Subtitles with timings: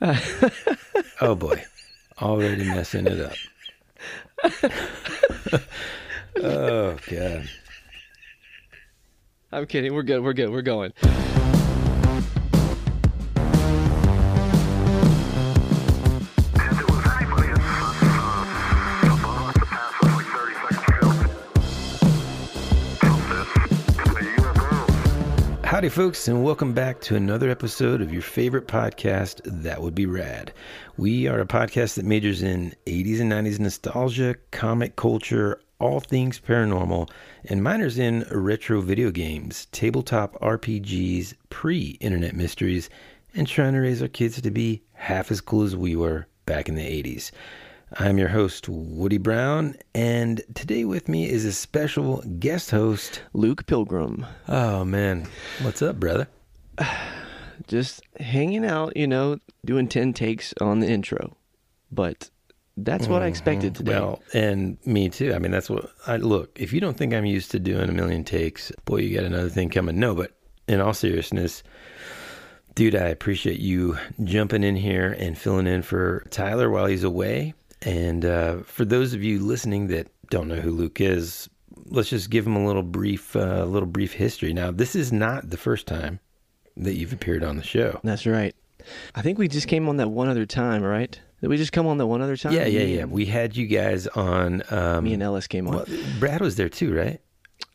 [1.20, 1.64] oh boy,
[2.22, 3.32] already messing it up.
[6.36, 7.48] oh god.
[9.50, 9.94] I'm kidding.
[9.94, 10.22] We're good.
[10.22, 10.50] We're good.
[10.50, 10.92] We're going.
[25.78, 30.06] Howdy, folks, and welcome back to another episode of your favorite podcast, That Would Be
[30.06, 30.52] Rad.
[30.96, 36.40] We are a podcast that majors in 80s and 90s nostalgia, comic culture, all things
[36.40, 37.08] paranormal,
[37.44, 42.90] and minors in retro video games, tabletop RPGs, pre internet mysteries,
[43.32, 46.68] and trying to raise our kids to be half as cool as we were back
[46.68, 47.30] in the 80s.
[47.96, 53.64] I'm your host, Woody Brown, and today with me is a special guest host, Luke
[53.66, 54.26] Pilgrim.
[54.46, 55.26] Oh, man.
[55.62, 56.28] What's up, brother?
[57.66, 61.34] Just hanging out, you know, doing 10 takes on the intro.
[61.90, 62.28] But
[62.76, 63.92] that's what I expected today.
[63.92, 64.04] Mm-hmm.
[64.04, 65.32] Well, and me too.
[65.32, 66.58] I mean, that's what I look.
[66.60, 69.48] If you don't think I'm used to doing a million takes, boy, you got another
[69.48, 69.98] thing coming.
[69.98, 70.32] No, but
[70.68, 71.62] in all seriousness,
[72.74, 77.54] dude, I appreciate you jumping in here and filling in for Tyler while he's away.
[77.82, 81.48] And uh, for those of you listening that don't know who Luke is,
[81.86, 84.52] let's just give him a little brief, uh, little brief history.
[84.52, 86.20] Now, this is not the first time
[86.76, 88.00] that you've appeared on the show.
[88.02, 88.54] That's right.
[89.14, 91.18] I think we just came on that one other time, right?
[91.40, 92.52] Did we just come on that one other time?
[92.52, 93.04] Yeah, yeah, yeah.
[93.04, 94.62] We had you guys on.
[94.70, 95.74] Um, Me and Ellis came on.
[95.74, 95.86] well,
[96.18, 97.20] Brad was there too, right?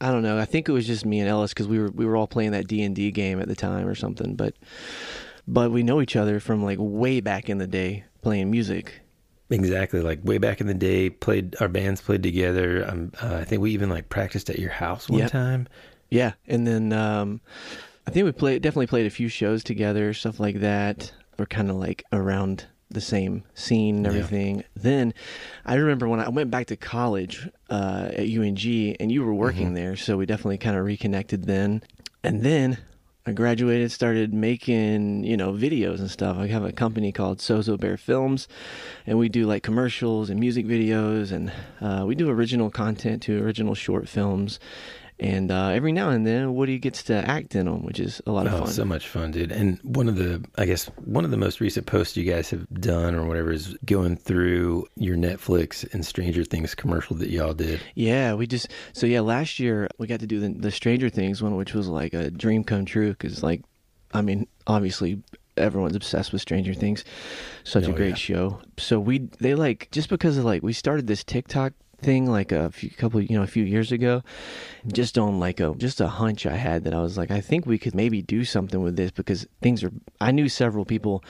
[0.01, 0.37] I don't know.
[0.37, 2.51] I think it was just me and Ellis because we were we were all playing
[2.51, 4.35] that D and D game at the time or something.
[4.35, 4.55] But
[5.47, 9.01] but we know each other from like way back in the day playing music.
[9.53, 10.01] Exactly.
[10.01, 12.85] Like way back in the day, played our bands played together.
[12.89, 15.31] Um, uh, I think we even like practiced at your house one Yep.
[15.31, 15.67] time.
[16.09, 17.39] Yeah, and then um,
[18.07, 21.11] I think we played definitely played a few shows together, stuff like that.
[21.37, 24.11] We're kind of like around the same scene and Yeah.
[24.11, 24.63] everything.
[24.75, 25.13] Then
[25.65, 29.67] I remember when I went back to college uh, at UNG, and you were working
[29.67, 29.75] Mm-hmm.
[29.75, 31.81] there, so we definitely kind of reconnected then.
[32.23, 32.77] And then
[33.26, 36.38] I graduated, started making you know videos and stuff.
[36.38, 38.50] I have a company called Sozo Bear Films,
[39.08, 43.42] and we do like commercials and music videos, and uh, we do original content to
[43.42, 44.60] original short films.
[45.23, 48.32] And uh, every now and then, Woody gets to act in them, which is a
[48.32, 48.67] lot of Oh, fun.
[48.67, 49.52] so much fun, dude!
[49.54, 52.67] And one of the, I guess, one of the most recent posts you guys have
[52.70, 57.80] done or whatever is going through your Netflix and Stranger Things commercial that y'all did.
[57.95, 59.22] Yeah, we just so yeah.
[59.22, 62.30] Last year we got to do the the Stranger Things one, which was like a
[62.30, 63.11] dream come true.
[63.11, 63.61] Because like,
[64.14, 65.22] I mean, obviously
[65.55, 67.05] everyone's obsessed with Stranger Things.
[67.64, 68.16] Such a Oh, great yeah.
[68.16, 68.61] show.
[68.78, 72.69] So we they like just because of like we started this TikTok thing like a
[72.71, 74.21] few couple you know a few years ago
[74.87, 77.65] just on like a just a hunch i had that i was like i think
[77.65, 81.23] we could maybe do something with this because things are i knew several people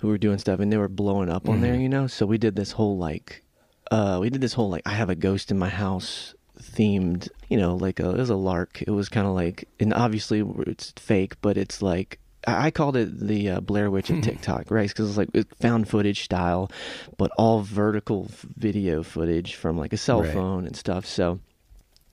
[0.00, 2.06] who were doing stuff and they were blowing up on there you know?
[2.06, 3.42] So we did this whole like
[3.90, 7.56] uh we did this whole like i have a ghost in my house themed you
[7.56, 8.82] know like a, it was a lark.
[8.82, 13.18] It was kind of like and obviously it's fake but it's like I called it
[13.18, 14.88] the uh, Blair Witch of TikTok, right?
[14.88, 16.70] Because it's like it's found footage style,
[17.16, 20.32] but all vertical video footage from like a cell Right.
[20.32, 21.06] phone and stuff.
[21.06, 21.40] So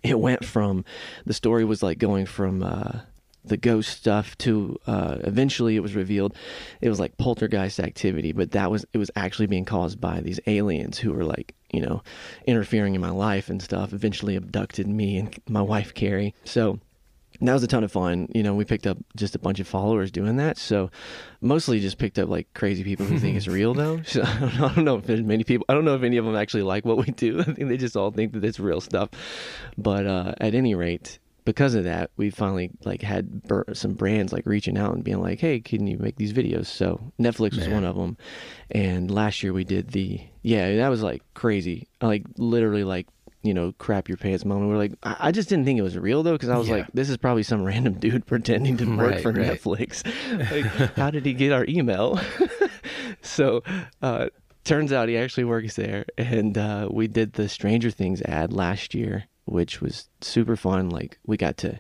[0.04, 0.86] it went from
[1.26, 3.00] the story was like going from uh,
[3.46, 6.36] the ghost stuff to uh, eventually it was revealed
[6.82, 10.40] it was like poltergeist activity, but that was it was actually being caused by these
[10.48, 12.02] aliens who were like you know
[12.48, 13.94] interfering in my life and stuff.
[13.94, 16.34] Eventually abducted me and my wife Carrie.
[16.44, 16.80] So
[17.48, 18.28] that was a ton of fun.
[18.34, 20.58] You know, we picked up just a bunch of followers doing that.
[20.58, 20.90] So
[21.42, 24.02] mostly just picked up like crazy people who think it's real though.
[24.04, 25.66] So I don't, know, I don't know if there's many people.
[25.70, 27.40] I don't know if any of them actually like what we do.
[27.42, 29.10] I think they just all think that it's real stuff.
[29.78, 34.32] But uh, at any rate, because of that, we finally like had bur- some brands
[34.32, 37.68] like reaching out and being like, "Hey, can you make these videos?" So Netflix was
[37.68, 37.72] Man.
[37.72, 38.18] one of them.
[38.72, 41.90] And last year we did the yeah, that was like crazy.
[42.02, 43.08] Like literally like
[43.44, 44.70] you know, crap your pants moment.
[44.72, 46.76] We're like, I, I just didn't think it was real though, because I was Yeah.
[46.78, 49.52] like, this is probably some random dude pretending to work Right, for right.
[49.52, 50.04] Netflix.
[50.52, 52.20] like, how did he get our email?
[53.22, 53.62] so,
[54.02, 54.28] uh,
[54.64, 58.94] turns out he actually works there, and uh, we did the Stranger Things ad last
[58.94, 60.90] year, which was super fun.
[60.90, 61.80] Like, we got to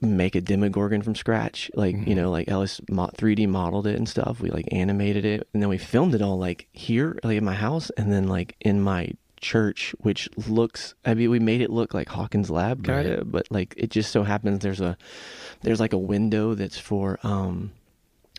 [0.00, 1.70] make a Demogorgon from scratch.
[1.74, 2.08] Like, Mm-hmm.
[2.08, 4.40] you know, like Ellis 3D modeled it and stuff.
[4.40, 7.54] We like animated it, and then we filmed it all like here, like in my
[7.54, 9.10] house, and then like in my
[9.44, 10.94] church, which looks.
[11.04, 14.10] I mean, we made it look like Hawkins Lab kind of, but like it just
[14.10, 14.96] so happens there's a
[15.62, 17.70] there's like a window that's for um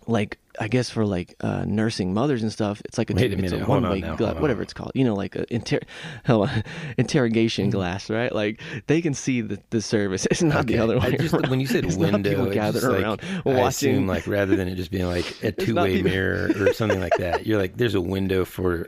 [0.07, 3.43] like I guess for like uh, nursing mothers and stuff, it's like a, Wait a
[3.43, 4.41] it's a one way now, gla- hold on.
[4.41, 4.91] whatever it's called.
[4.93, 5.81] You know, like a inter-
[6.29, 6.49] on,
[6.97, 8.33] interrogation glass, right?
[8.33, 10.25] Like they can see the, the service.
[10.31, 12.91] It's not the other way just, when you said It's window, people it gathered just,
[12.91, 13.65] like, around I watching.
[13.67, 17.45] assume like rather than it just being like a two-way mirror or something like that,
[17.45, 18.87] you're like, there's a window for,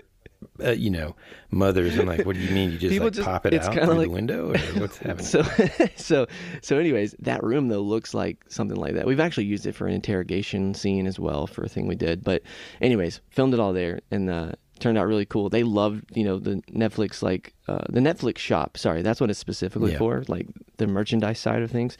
[0.63, 1.15] uh, you know,
[1.51, 1.97] mothers.
[1.97, 2.71] And like, what do you mean?
[2.71, 5.25] You just like just- pop it out through like- the window, or what's happening?
[5.25, 5.43] so
[5.95, 6.27] so
[6.61, 9.87] so anyways that room though looks like something like that we've actually used it for
[9.87, 12.41] an interrogation scene as well for a thing we did but
[12.81, 15.49] anyways filmed it all there and uh turned out really cool.
[15.49, 18.77] They loved you know the netflix like uh, the netflix shop.
[18.77, 19.97] Sorry that's what it's specifically Yeah.
[19.99, 20.47] for like
[20.77, 21.97] the merchandise side of things.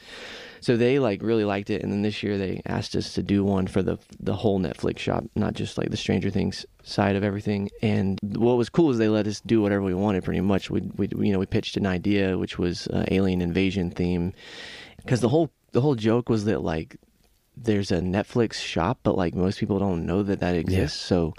[0.60, 3.44] So they like really liked it and then this year they asked us to do
[3.44, 7.22] one for the the whole netflix shop not just like the stranger things side of
[7.24, 7.70] everything.
[7.82, 10.70] And what was cool is they let us do whatever we wanted pretty much.
[10.70, 14.32] We, we you know we pitched an idea which was uh, alien invasion theme.
[14.98, 16.96] Because the whole the whole joke was that like
[17.60, 21.00] there's a netflix shop but like most people don't know that that exists.
[21.00, 21.34] So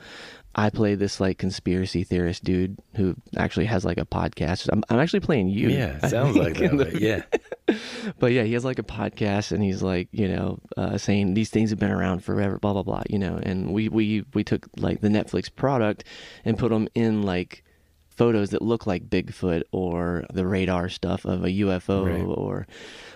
[0.59, 4.67] I play this like conspiracy theorist dude who actually has like a podcast.
[4.71, 5.69] I'm, I'm actually playing you.
[5.69, 6.77] yeah, sounds like that.
[6.77, 7.75] the- Yeah.
[8.19, 11.49] but yeah, he has like a podcast, and he's like, you know, uh, saying these
[11.49, 13.39] things have been around forever, blah blah blah, you know.
[13.41, 16.03] And we we we took like the Netflix product
[16.43, 17.63] and put them in like
[18.09, 22.21] photos that look like Bigfoot or the radar stuff of a UFO Right.
[22.37, 22.67] or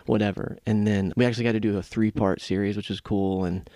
[0.05, 0.57] whatever.
[0.65, 3.43] And then we actually got to do a three part series, which is cool.
[3.43, 3.69] And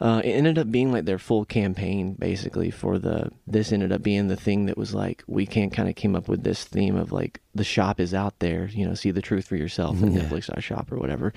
[0.00, 4.02] uh, it ended up being like their full campaign basically for the this ended up
[4.02, 6.96] being the thing that was like we can't kind of came up with this theme
[6.96, 10.12] of like the shop is out there you know see the truth for yourself and
[10.14, 10.22] Yeah.
[10.22, 11.32] netflix dot shop or whatever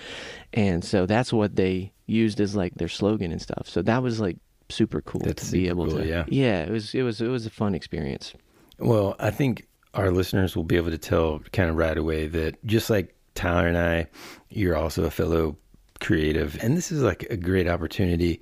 [0.54, 4.20] and so that's what they used as like their slogan and stuff so that was
[4.20, 4.38] like
[4.70, 6.26] super cool That's to be able cool, to yeah.
[6.28, 8.34] yeah it was it was it was a fun experience
[8.78, 12.64] Well, I think our listeners will be able to tell kind of right away that
[12.66, 14.08] just like Tyler and I,
[14.50, 15.56] you're also a fellow
[16.00, 18.42] creative, and this is like a great opportunity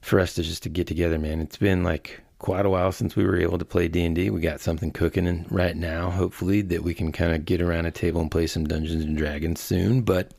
[0.00, 1.40] for us to just to get together, man.
[1.40, 4.28] It's been like quite a while since we were able to play D and D.
[4.28, 7.86] We got something cooking and right now, hopefully, that we can kind of get around
[7.86, 10.02] a table and play some Dungeons and Dragons soon.
[10.02, 10.32] But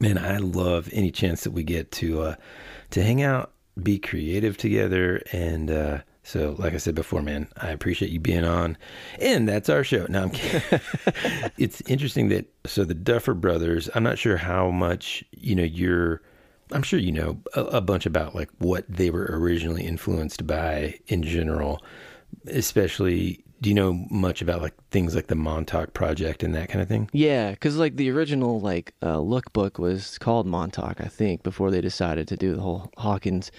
[0.00, 2.34] man, I love any chance that we get to uh,
[2.90, 5.98] to hang out, be creative together, and uh,
[6.28, 8.76] so, like I said before, man, I appreciate you being on,
[9.18, 10.04] and that's our show.
[10.10, 10.80] Now, I'm kidding.
[11.56, 13.88] it's interesting that so the Duffer Brothers.
[13.94, 15.62] I'm not sure how much you know.
[15.62, 16.20] You're,
[16.70, 20.98] I'm sure you know a, a bunch about like what they were originally influenced by
[21.06, 21.82] in general,
[22.46, 23.42] especially.
[23.60, 26.88] Do you know much about like things like the Montauk Project and that kind of
[26.88, 27.10] thing?
[27.12, 31.80] Yeah, because like the original like uh, lookbook was called Montauk, I think, before they
[31.80, 33.50] decided to do the whole Hawkins,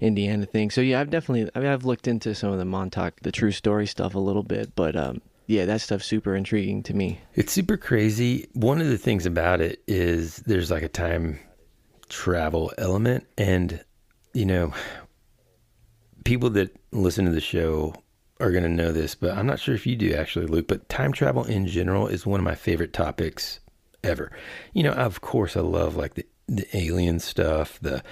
[0.00, 0.70] Indiana thing.
[0.70, 3.52] So yeah, I've definitely, I mean, I've looked into some of the Montauk, the true
[3.52, 7.20] story stuff a little bit, but um, yeah, that stuff's super intriguing to me.
[7.34, 8.48] It's super crazy.
[8.52, 11.38] One of the things about it is there's like a time
[12.08, 13.26] travel element.
[13.38, 13.84] And,
[14.34, 14.72] you know,
[16.24, 17.94] people that listen to the show
[18.40, 20.68] are going to know this, but I'm not sure if you do actually, Luke.
[20.68, 23.60] But time travel in general is one of my favorite topics
[24.04, 24.30] ever.
[24.72, 28.02] You know, of course, I love like the, the alien stuff, the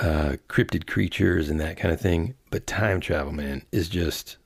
[0.00, 2.34] uh, cryptid creatures, and that kind of thing.
[2.50, 4.36] But time travel, man, is just,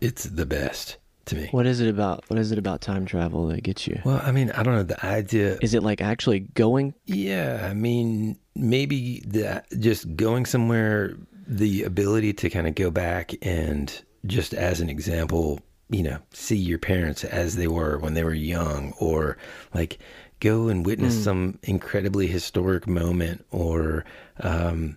[0.00, 0.96] it's the best
[1.26, 1.48] to me.
[1.50, 2.24] What is it about?
[2.28, 4.00] What is it about time travel that gets you?
[4.04, 4.82] Well, I mean, I don't know.
[4.82, 6.94] The idea Is it like actually going?
[7.06, 13.32] Yeah, I mean, maybe the just going somewhere, the ability to kind of go back
[13.42, 18.24] and just as an example, you know, see your parents as they were when they
[18.24, 19.36] were young, or
[19.74, 19.98] like
[20.40, 24.04] go and witness some incredibly historic moment, or
[24.40, 24.96] um,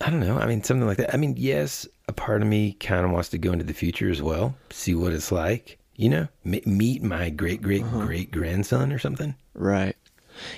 [0.00, 0.38] I don't know.
[0.38, 1.14] I mean, something like that.
[1.14, 4.10] I mean, yes, a part of me kind of wants to go into the future
[4.10, 5.78] as well, see what it's like.
[5.96, 9.36] You know, m- meet my great great great grandson or something.
[9.54, 9.96] Right.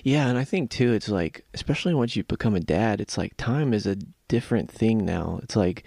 [0.02, 3.36] Yeah, and I think too, it's like, especially once you become a dad, it's like
[3.36, 3.98] time is a
[4.28, 5.38] different thing now.
[5.42, 5.84] It's like,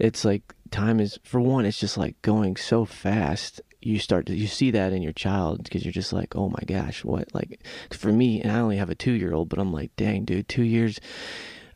[0.00, 3.60] it's like time is, for one, it's just like going so fast.
[3.80, 6.62] You start to, you see that in your child because you're just like, oh my
[6.66, 7.32] gosh, what?
[7.34, 7.60] Like,
[7.90, 10.48] for me, and I only have a two year old, but I'm like, dang, dude,
[10.48, 11.00] two years.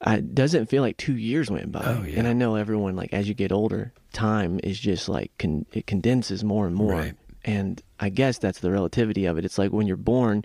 [0.07, 1.83] It doesn't feel like two years went by.
[1.85, 2.19] Oh, yeah.
[2.19, 5.87] And I know everyone, like, as you get older, time is just like, con- it
[5.87, 6.93] condenses more and more.
[6.93, 7.15] Right.
[7.45, 9.45] And I guess that's the relativity of it.
[9.45, 10.45] It's like when you're born,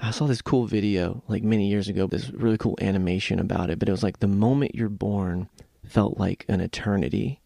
[0.00, 3.78] I saw this cool video like many years ago, this really cool animation about it,
[3.78, 5.48] but it was like the moment you're born
[5.84, 7.40] felt like an eternity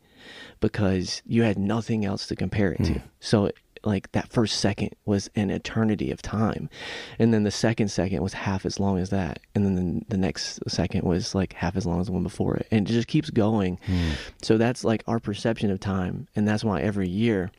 [0.62, 2.92] because you had nothing else to compare it to.
[2.94, 3.06] Hmm.
[3.20, 3.50] So
[3.84, 6.70] like that first second was an eternity of time.
[7.18, 9.40] And then the second second was half as long as that.
[9.54, 12.56] And then the, the next second was like half as long as the one before
[12.56, 12.68] it.
[12.70, 13.78] And it just keeps going.
[13.84, 14.12] Hmm.
[14.40, 16.28] So that's like our perception of time.
[16.34, 17.50] And that's why every year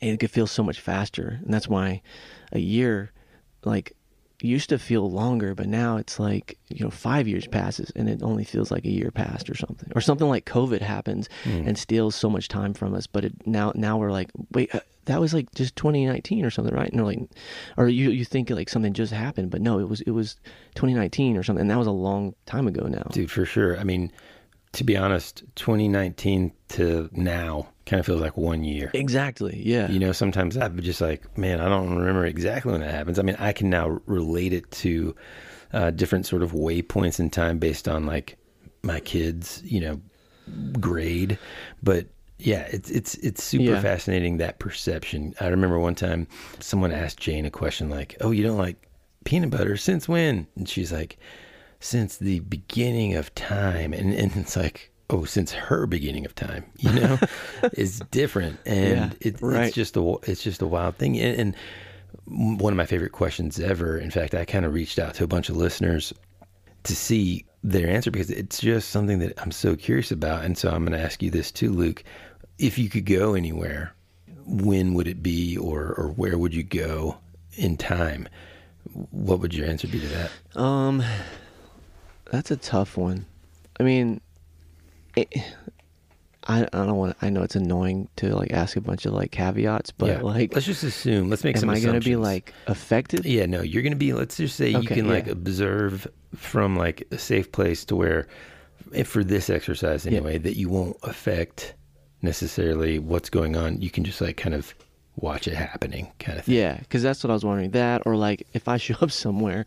[0.00, 1.40] it could feel so much faster.
[1.44, 2.00] And that's why
[2.52, 3.10] a year,
[3.64, 3.94] like,
[4.42, 8.22] used to feel longer, but now it's like you know five years passes and it
[8.22, 11.62] only feels like a year passed or something, or something like COVID happens Hmm.
[11.66, 13.06] and steals so much time from us.
[13.06, 16.74] But it, now now we're like, wait, uh, that was like just 2019 or something,
[16.74, 16.92] right?
[16.92, 17.20] And like,
[17.76, 20.36] or you you think like something just happened, but no, it was it was
[20.74, 23.04] 2019 or something, and that was a long time ago now.
[23.12, 23.78] Dude, for sure.
[23.78, 24.10] I mean,
[24.72, 28.90] to be honest, 2019 to now kind of feels like one year.
[28.94, 29.60] Exactly.
[29.62, 29.90] Yeah.
[29.90, 33.18] You know, sometimes I'm just like, man, I don't remember exactly when that happens.
[33.18, 35.14] I mean, I can now relate it to
[35.72, 38.36] uh, different sort of waypoints in time based on like
[38.82, 40.00] my kids, you know,
[40.80, 41.38] grade.
[41.82, 42.06] But
[42.38, 43.80] yeah, it's it's it's super Yeah.
[43.82, 45.34] fascinating that perception.
[45.40, 46.26] I remember one time
[46.60, 48.76] someone asked Jane a question like, "Oh, you don't like
[49.24, 51.18] peanut butter since when?" And she's like,
[51.80, 56.64] "Since the beginning of time." And and it's like, "Oh, since her beginning of time."
[56.78, 57.18] You know,
[57.72, 59.66] it's different, and Yeah, it, right.
[59.66, 61.18] it's just a it's just a wild thing.
[61.18, 61.56] And, and
[62.60, 63.98] one of my favorite questions ever.
[63.98, 66.12] In fact, I kind of reached out to a bunch of listeners
[66.84, 70.44] to see their answer because it's just something that I'm so curious about.
[70.44, 72.02] And so I'm going to ask you this too, Luke.
[72.58, 73.92] If you could go anywhere,
[74.46, 77.18] when would it be, or or where would you go
[77.56, 78.28] in time?
[79.10, 80.60] What would your answer be to that?
[80.60, 81.02] Um,
[82.30, 83.26] that's a tough one.
[83.78, 84.20] I mean,
[85.20, 85.42] it,
[86.46, 87.16] I I don't want.
[87.20, 90.54] I know it's annoying to like ask a bunch of like caveats, but yeah, like,
[90.54, 91.28] let's just assume.
[91.28, 91.70] Let's make am some.
[91.70, 93.24] I gonna be like affected?
[93.24, 96.76] Yeah, no, you're going to be, let's just say you Okay, can like observe from
[96.76, 98.26] like a safe place to where,
[98.92, 101.74] if for this exercise anyway, that you won't affect
[102.22, 103.80] necessarily what's going on.
[103.80, 104.74] You can just like kind of
[105.20, 106.54] watch it happening kind of thing.
[106.56, 107.70] Yeah, because that's what I was wondering.
[107.72, 109.64] That or like if I show up somewhere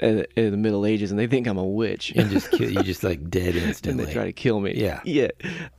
[0.00, 2.82] in, in the Middle Ages and they think I'm a witch And just kill, you
[2.84, 4.02] just like dead instantly.
[4.04, 4.74] and they try to kill me.
[4.76, 5.00] Yeah.
[5.04, 5.28] yeah,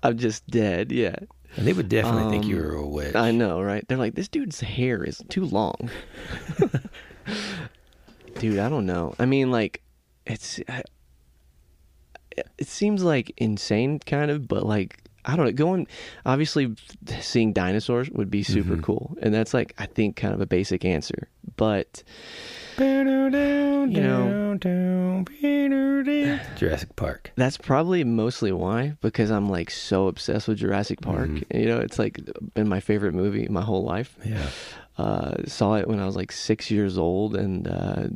[0.03, 0.91] I'm just dead.
[0.91, 1.15] Yeah,
[1.57, 3.15] And they would definitely think you Um, were a witch.
[3.15, 3.87] I know, right?
[3.87, 5.89] They're like, this dude's hair is too long.
[8.39, 9.15] Dude, I don't know.
[9.19, 9.81] I mean, like,
[10.25, 10.59] it's.
[10.67, 10.81] I,
[12.57, 15.51] it seems like insane, kind of, but like, I don't know.
[15.53, 15.87] Going,
[16.25, 16.75] obviously,
[17.21, 18.83] seeing dinosaurs would be super Mhm.
[18.83, 19.17] cool.
[19.21, 21.27] And that's like, I think, kind of a basic answer.
[21.55, 22.03] But,
[22.77, 23.03] You
[24.01, 24.57] know-
[26.57, 27.31] Jurassic Park.
[27.35, 31.29] that's probably mostly why, because I'm like so obsessed with Jurassic Park.
[31.29, 31.59] Mhm.
[31.61, 32.19] You know, it's like
[32.53, 34.15] been my favorite movie my whole life.
[34.25, 34.47] Yeah.
[34.95, 38.09] uh, saw it when I was like six years old and uh,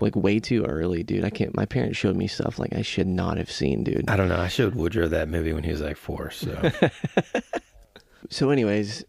[0.00, 1.24] like way too early, dude.
[1.24, 1.54] I can't.
[1.56, 4.08] My parents showed me stuff like I should not have seen, dude.
[4.08, 4.40] I don't know.
[4.40, 6.30] I showed Woodrow that movie when he was like four.
[6.30, 6.70] So
[8.30, 9.04] So, anyways,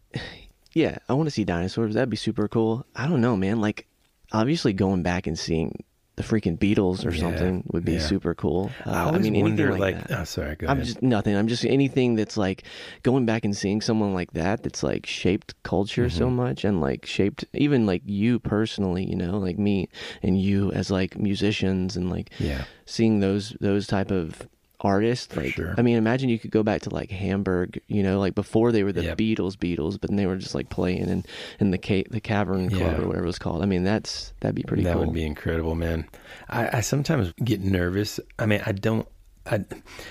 [0.73, 1.93] yeah, I want to see dinosaurs.
[1.93, 2.85] That'd be super cool.
[2.95, 3.61] I don't know, man.
[3.61, 3.87] Like,
[4.31, 5.83] obviously, going back and seeing
[6.21, 7.99] the freaking Beatles or Yeah, something would be yeah.
[7.99, 8.71] super cool.
[8.85, 10.19] Uh, I always mean, anything like, like, that.
[10.19, 10.85] oh, sorry, go I'm ahead.
[10.85, 11.35] just nothing.
[11.35, 12.63] I'm just anything that's like
[13.03, 16.33] going back and seeing someone like that that's like shaped culture so Mhm.
[16.35, 19.89] much and like shaped even like you personally, you know, like me
[20.23, 22.63] and you as like musicians and like yeah.
[22.85, 24.47] seeing those those type of
[24.83, 25.75] artists For like sure.
[25.77, 28.83] I mean imagine you could go back to like Hamburg, you know, like before they
[28.83, 29.17] were the Yep.
[29.17, 31.23] Beatles Beatles, but they were just like playing in
[31.59, 33.01] in the ca- the Cavern Club Yeah.
[33.01, 33.61] or whatever it was called.
[33.61, 35.05] I mean that's that'd be pretty that cool.
[35.05, 36.07] would be incredible, man.
[36.49, 38.19] I, I sometimes get nervous.
[38.39, 39.07] I mean, I don't.
[39.45, 39.63] I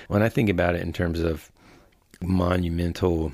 [0.09, 1.50] when I think about it in terms of
[2.23, 3.33] monumental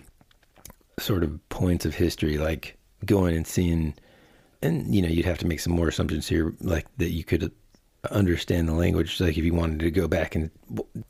[0.99, 3.95] sort of points of history, like going and seeing,
[4.63, 7.51] and you know, you'd have to make some more assumptions here, like that you could
[8.13, 9.21] understand the language.
[9.21, 10.51] Like if you wanted to go back and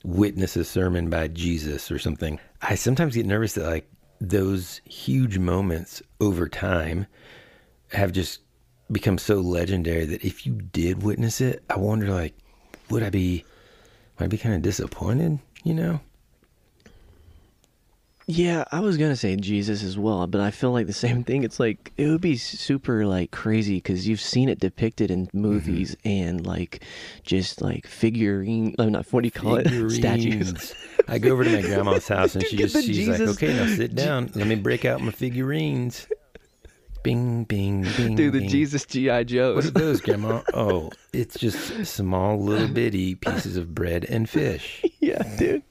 [0.04, 5.38] witness a sermon by Jesus or something, I sometimes get nervous that like those huge
[5.38, 7.06] moments over time
[7.92, 8.40] have just
[8.90, 12.34] become so legendary that if you did witness it, I wonder like,
[12.90, 13.44] would I be,
[14.18, 15.38] would I be kind of disappointed?
[15.64, 16.00] You know?
[18.28, 21.44] Yeah, I was gonna say Jesus as well, but I feel like the same thing.
[21.44, 25.38] It's like it would be super like crazy because you've seen it depicted in mm-hmm.
[25.40, 26.82] movies and like
[27.22, 28.74] just like figurine.
[28.80, 29.06] I'm not.
[29.12, 29.66] What do you call it?
[29.90, 30.50] Statues.
[30.50, 30.74] Figurines.
[31.06, 33.94] I go over to my grandma's house and she just she's like, okay, now sit
[33.94, 34.32] down.
[34.34, 36.08] Let me break out my figurines.
[37.06, 38.16] Bing, bing, bing.
[38.16, 38.48] Dude, the bing.
[38.48, 40.42] Jesus GI What are those, Grandma?
[40.52, 44.84] Oh, it's just small little bitty pieces of bread and fish.
[44.98, 45.62] yeah, dude.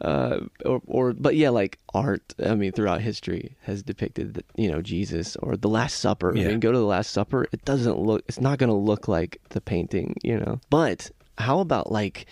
[0.00, 2.34] Uh, or, or, but yeah, like art.
[2.44, 6.34] I mean, throughout history has depicted, you know, Jesus or the Last Supper.
[6.34, 6.46] Yeah.
[6.46, 7.46] I mean, go to the Last Supper.
[7.52, 8.24] It doesn't look.
[8.26, 10.58] It's not gonna look like the painting, you know.
[10.68, 12.26] But how about like,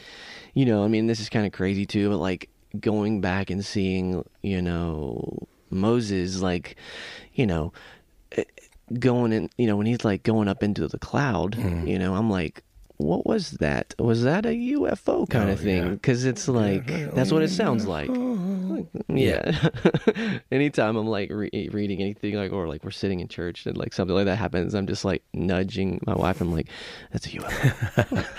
[0.54, 2.09] you know, I mean, this is kind of crazy too.
[2.11, 6.75] But like going back and seeing, you know, Moses, like,
[7.33, 7.73] you know.
[8.99, 11.87] Going in, you know, when he's like going up into the cloud, Mhm.
[11.88, 12.64] you know, I'm like,
[12.96, 13.94] what was that?
[13.99, 15.82] Was that a UFO kind Oh, of thing?
[15.84, 15.88] yeah.
[15.90, 18.10] Because it's like that's what it sounds like.
[19.08, 19.68] Yeah.
[20.52, 23.92] Anytime I'm like re- reading anything like or like we're sitting in church and like
[23.94, 26.40] something like that happens, I'm just like nudging my wife.
[26.40, 26.68] I'm like,
[27.12, 28.26] that's a UFO.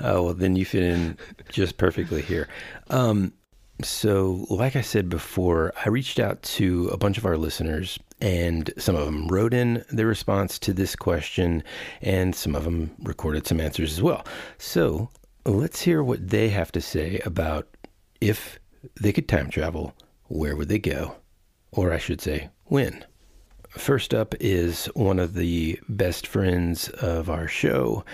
[0.00, 1.16] Oh, well, then you fit in
[1.48, 2.48] just perfectly here.
[2.90, 3.32] Um,
[3.82, 8.72] so, like I said before, I reached out to a bunch of our listeners, and
[8.78, 11.62] some of them wrote in their response to this question,
[12.00, 14.26] and some of them recorded some answers as well.
[14.58, 15.10] So,
[15.44, 17.68] let's hear what they have to say about
[18.20, 18.58] if
[19.00, 19.94] they could time travel,
[20.24, 21.16] where would they go?
[21.72, 23.04] Or I should say, when?
[23.70, 28.04] First up is one of the best friends of our show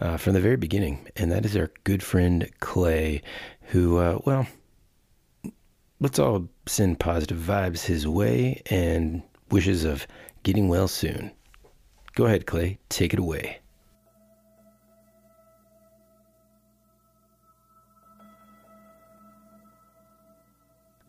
[0.00, 3.20] uh, from the very beginning, and that is our good friend Clay,
[3.64, 4.46] who, uh, well,
[6.00, 10.06] let's all send positive vibes his way and wishes of
[10.42, 11.32] getting well soon.
[12.14, 13.60] Go ahead, Clay, take it away.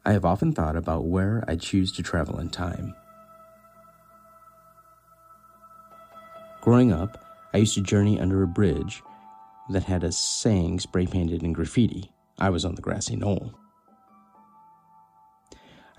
[0.04, 2.96] I have often thought about where I choose to travel in time.
[6.62, 9.04] Growing up, I used to journey under a bridge
[9.70, 12.12] that had a saying spray painted in graffiti.
[12.40, 13.54] I was on the grassy knoll.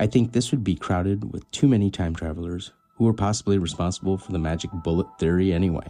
[0.03, 4.19] I think this would be crowded with too many time travelers who were possibly responsible
[4.19, 5.87] for the magic bullet theory anyway.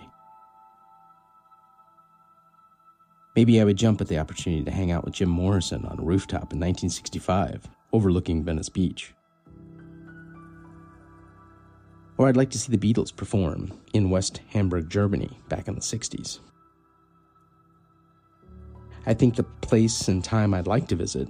[3.34, 6.02] Maybe I would jump at the opportunity to hang out with Jim Morrison on a
[6.02, 9.14] rooftop in 1965, overlooking Venice Beach.
[12.18, 15.80] Or I'd like to see the Beatles perform in West Hamburg, Germany, back in the
[15.80, 16.40] 60s.
[19.06, 21.28] I think the place and time I'd like to visit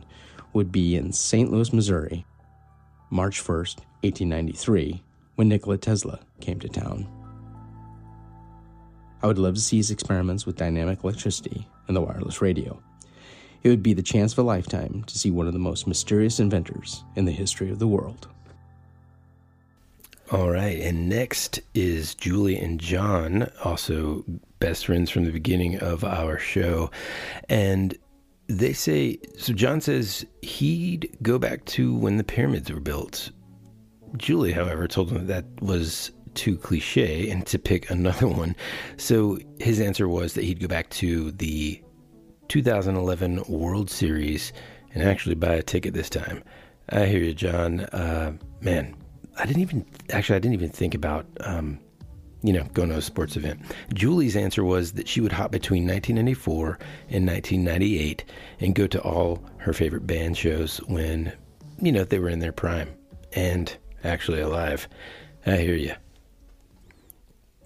[0.52, 1.48] would be in St.
[1.48, 2.26] Louis, Missouri,
[3.12, 5.02] March 1st, 1893,
[5.34, 7.06] when Nikola Tesla came to town.
[9.22, 12.82] I would love to see his experiments with dynamic electricity and the wireless radio.
[13.62, 16.40] It would be the chance of a lifetime to see one of the most mysterious
[16.40, 18.28] inventors in the history of the world.
[20.30, 24.24] All right, and next is Julie and John, also
[24.58, 26.90] best friends from the beginning of our show.
[27.50, 27.94] And
[28.58, 33.30] they say, so John says he'd go back to when the pyramids were built.
[34.16, 38.56] Julie, however, told him that was too cliche and to pick another one.
[38.96, 41.82] So his answer was that he'd go back to the
[42.48, 44.52] 2011 World Series
[44.94, 46.42] and actually buy a ticket this time.
[46.90, 47.80] I hear you, John.
[47.80, 48.94] Uh, man,
[49.38, 51.78] I didn't even actually I didn't even think about um,
[52.42, 53.60] you know going to a sports event.
[53.94, 56.78] Julie's answer was that she would hop between 1994
[57.10, 58.24] and 1998
[58.60, 61.32] and go to all her favorite band shows when
[61.80, 62.92] you know they were in their prime
[63.32, 64.88] and actually alive.
[65.46, 65.94] I hear you.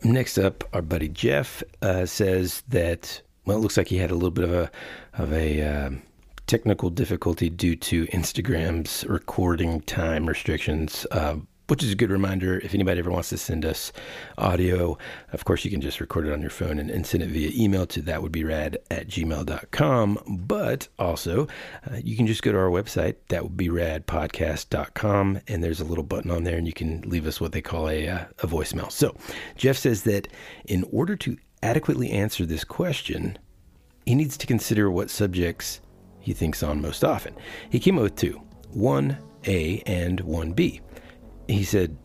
[0.03, 4.15] Next up, our buddy Jeff uh, says that well, it looks like he had a
[4.15, 4.71] little bit of a
[5.15, 6.03] of a um,
[6.47, 11.07] technical difficulty due to Instagram's recording time restrictions.
[11.11, 11.37] Uh,
[11.69, 13.93] which is a good reminder if anybody ever wants to send us
[14.39, 14.97] audio.
[15.33, 17.51] Of course you can just record it on your phone and, and send it via
[17.55, 21.47] email to that would be rad at gmail.com but also
[21.91, 25.85] uh, you can just go to our website that would be radpodcast.com and there's a
[25.85, 28.47] little button on there and you can leave us what they call a, uh, a
[28.47, 28.91] voicemail.
[28.91, 29.17] So
[29.57, 30.29] jeff says that
[30.67, 33.39] in order to adequately answer this question
[34.05, 35.81] he needs to consider what subjects
[36.21, 37.35] he thinks on most often.
[37.71, 38.41] He came up with two
[38.73, 40.81] one a and one b
[41.49, 41.97] he said,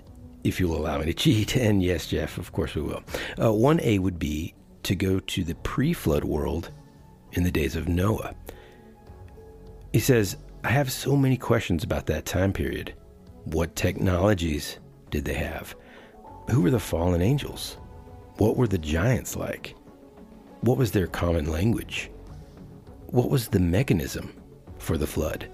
[0.44, 3.04] if you'll allow me to cheat, and yes, Jeff, of course we will.
[3.38, 6.72] Uh, 1A would be to go to the pre flood world
[7.34, 8.36] in the days of Noah.
[9.94, 12.94] He says, I have so many questions about that time period.
[13.46, 15.76] What technologies did they have?
[16.50, 17.78] Who were the fallen angels?
[18.38, 19.76] What were the giants like?
[20.62, 22.12] What was their common language?
[23.08, 24.34] What was the mechanism
[24.78, 25.50] for the flood?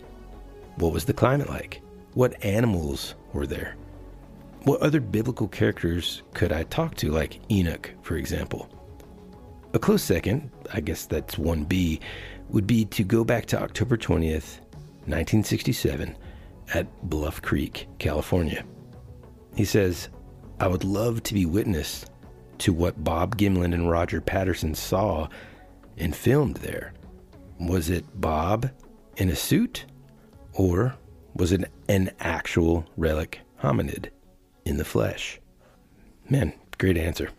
[0.76, 1.82] What was the climate like?
[2.18, 3.76] What animals were there?
[4.64, 8.68] What other biblical characters could I talk to, like Enoch, for example?
[9.76, 12.00] A close second, I guess that's 1B,
[12.50, 14.62] would be to go back to October 20th,
[15.06, 16.18] 1967,
[16.74, 18.66] at Bluff Creek, California.
[19.56, 20.10] He says,
[20.60, 22.04] I would love to be witness
[22.58, 25.28] to what Bob Gimlin and Roger Patterson saw
[25.98, 26.94] and filmed there.
[27.60, 28.72] Was it Bob
[29.18, 29.86] in a suit?
[30.54, 30.98] Or
[31.38, 34.10] was it an actual relic hominid
[34.66, 35.40] in the flesh?
[36.30, 37.30] Man, great answer.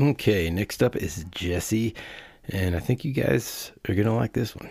[0.00, 1.94] Okay, next up is Jesse,
[2.48, 4.70] and I think you guys are to like this one.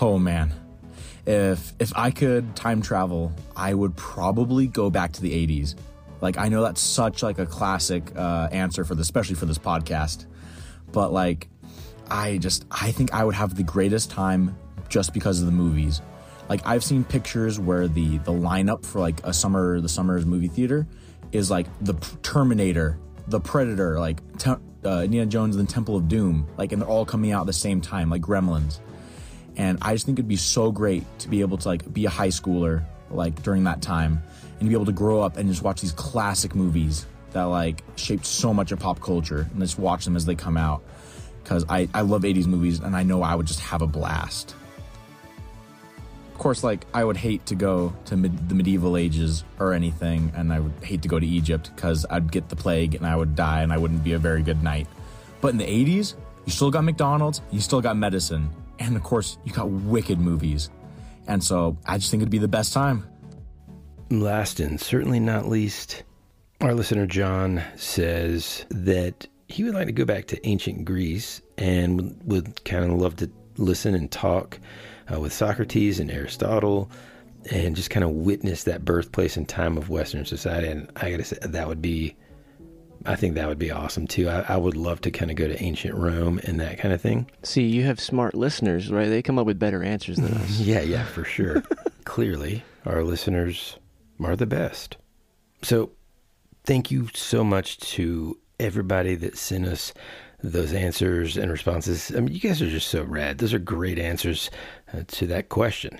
[0.00, 0.52] Oh man.
[1.26, 5.74] If if I could time travel, I would probably go back to the 80s.
[6.20, 9.58] Like I know that's such like a classic uh, answer for this, especially for this
[9.58, 10.26] podcast.
[10.92, 11.48] but like
[12.10, 14.56] I just I think I would have the greatest time
[14.92, 16.02] just because of the movies.
[16.48, 20.48] Like I've seen pictures where the the lineup for like a summer the summer's movie
[20.48, 20.86] theater
[21.32, 24.50] is like the Terminator, the Predator, like te-
[24.84, 27.46] uh, Indiana Jones and the Temple of Doom, like and they're all coming out at
[27.46, 28.80] the same time, like Gremlins.
[29.56, 32.10] And I just think it'd be so great to be able to like be a
[32.10, 34.22] high schooler like during that time
[34.60, 38.26] and be able to grow up and just watch these classic movies that like shaped
[38.26, 40.82] so much of pop culture and just watch them as they come out
[41.42, 44.54] because I, I love 80s movies and I know I would just have a blast.
[46.42, 50.52] Course, like I would hate to go to med- the medieval ages or anything, and
[50.52, 53.36] I would hate to go to Egypt because I'd get the plague and I would
[53.36, 54.88] die and I wouldn't be a very good knight.
[55.40, 58.50] But in the 80s, you still got McDonald's, you still got medicine,
[58.80, 60.68] and of course, you got wicked movies.
[61.28, 63.08] And so I just think it'd be the best time.
[64.10, 66.02] Last and certainly not least,
[66.60, 71.96] our listener John says that he would like to go back to ancient Greece and
[71.96, 74.58] would, would kind of love to listen and talk
[75.12, 76.90] uh, with Socrates and Aristotle
[77.50, 80.68] and just kind of witness that birthplace and time of Western society.
[80.68, 82.14] And I got to say, that would be,
[83.04, 84.28] I think that would be awesome too.
[84.28, 87.00] I, I would love to kind of go to ancient Rome and that kind of
[87.00, 87.28] thing.
[87.42, 89.08] See, you have smart listeners, right?
[89.08, 90.60] They come up with better answers than us.
[90.60, 91.62] Yeah, yeah, for sure.
[92.04, 93.76] Clearly, our listeners
[94.22, 94.96] are the best.
[95.62, 95.90] So,
[96.64, 99.92] thank you so much to everybody that sent us
[100.42, 102.12] those answers and responses.
[102.14, 103.38] I mean, you guys are just so rad.
[103.38, 104.50] Those are great answers
[104.92, 105.98] Uh, to that question.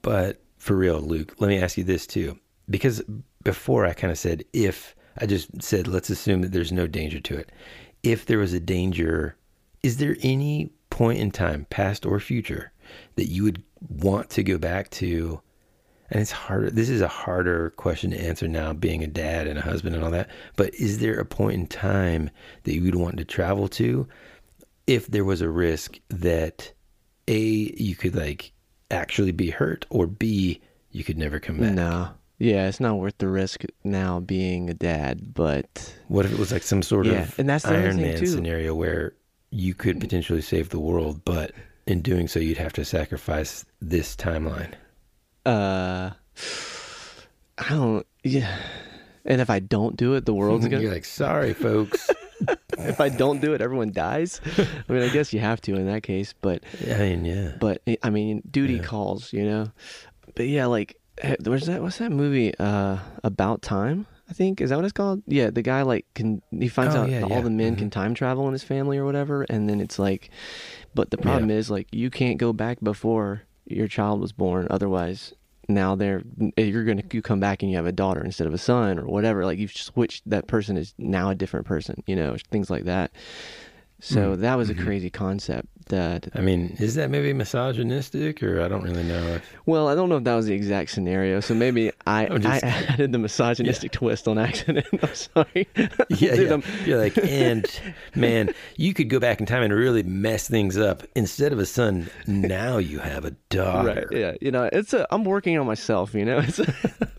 [0.00, 2.38] But for real, Luke, let me ask you this too.
[2.70, 3.02] Because
[3.44, 7.20] before I kind of said if, I just said let's assume that there's no danger
[7.20, 7.52] to it.
[8.02, 9.36] If there was a danger,
[9.82, 12.72] is there any point in time, past or future,
[13.16, 15.40] that you would want to go back to
[16.10, 19.58] and it's harder this is a harder question to answer now being a dad and
[19.58, 22.30] a husband and all that but is there a point in time
[22.64, 24.06] that you would want to travel to
[24.86, 26.72] if there was a risk that
[27.28, 28.52] a you could like
[28.90, 32.10] actually be hurt or b you could never come back No.
[32.38, 36.50] Yeah, it's not worth the risk now being a dad, but what if it was
[36.50, 38.26] like some sort Yeah, of and that's the iron man too.
[38.26, 39.14] scenario where
[39.50, 41.52] you could potentially save the world but
[41.86, 44.72] in doing so you'd have to sacrifice this timeline
[45.46, 46.10] uh
[47.58, 48.56] I don't yeah.
[49.24, 52.10] And if I don't do it, the world's gonna be like sorry folks
[52.78, 54.40] if I don't do it, everyone dies.
[54.88, 57.82] I mean, I guess you have to in that case, but i mean yeah but
[58.02, 58.82] I mean, duty Yeah.
[58.82, 59.70] calls, you know.
[60.34, 61.82] But yeah, like eh, where's that?
[61.82, 62.54] What's that movie?
[62.58, 64.06] Uh, About Time.
[64.30, 65.22] I think is that what it's called.
[65.26, 67.34] Yeah, the guy like can he finds Oh, out yeah, that yeah.
[67.36, 67.78] all the men Mhm.
[67.78, 70.30] can time travel in his family or whatever, and then it's like,
[70.94, 74.66] but the problem is like you can't go back before your child was born.
[74.70, 75.34] Otherwise,
[75.68, 76.22] now they're
[76.56, 78.98] eh, you're gonna you come back and you have a daughter instead of a son
[78.98, 79.44] or whatever.
[79.44, 80.28] Like you've switched.
[80.28, 82.02] That person is now a different person.
[82.06, 83.12] You know, things like that.
[84.04, 84.82] So Mm, that was a mhm.
[84.84, 89.42] crazy concept that I mean, is that maybe misogynistic, or I don't really know if.
[89.64, 92.68] Well, I don't know if that was the exact scenario, so maybe I, just I
[92.88, 94.86] added the misogynistic twist on accident.
[95.02, 95.68] I'm sorry.
[95.76, 96.50] Yeah, Dude, yeah.
[96.50, 97.64] I'm- You're like, and
[98.16, 101.04] man, you could go back in time and really mess things up.
[101.14, 104.06] Instead of a son, now you have a daughter.
[104.10, 104.18] Right.
[104.20, 104.32] Yeah.
[104.40, 105.06] You know, it's a.
[105.14, 106.12] I'm working on myself.
[106.12, 106.38] You know.
[106.38, 106.60] It's.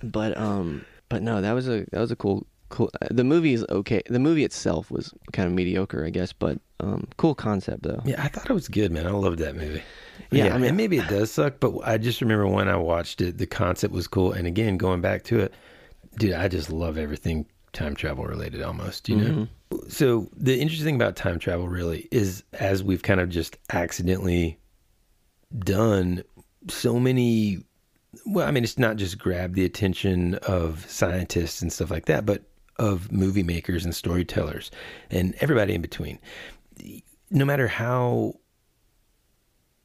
[0.03, 0.83] but um.
[1.07, 2.89] But no, that was a that was a cool cool.
[3.01, 4.01] uh, The movie is okay.
[4.09, 8.01] The movie itself was kind of mediocre, I guess, but um, cool concept though.
[8.05, 9.07] Yeah, I thought it was good, man.
[9.07, 9.81] I loved that movie.
[10.31, 13.21] Yeah, Yeah, I mean- maybe it does suck, but I just remember when I watched
[13.21, 14.31] it, the concept was cool.
[14.31, 15.53] And again, going back to it,
[16.17, 19.47] dude, I just love everything time travel related almost, you know?
[19.89, 24.59] So the interesting thing about time travel really is as we've kind of just accidentally
[25.59, 26.23] done
[26.69, 27.59] so many
[28.27, 32.27] well, I mean, it's not just grabbed the attention of scientists and stuff like that,
[32.27, 32.43] but
[32.77, 34.69] of movie makers and storytellers
[35.09, 36.19] and everybody in between.
[37.29, 38.35] No matter how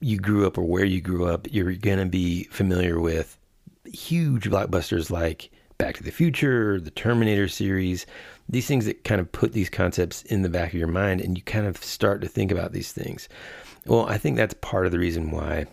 [0.01, 3.39] you grew up or where you grew up, you're going to be familiar with
[3.85, 8.07] huge blockbusters like Back to the Future, the Terminator series,
[8.49, 11.37] these things that kind of put these concepts in the back of your mind and
[11.37, 13.29] you kind of start to think about these things.
[13.87, 15.67] Well, I think that's part of the reason why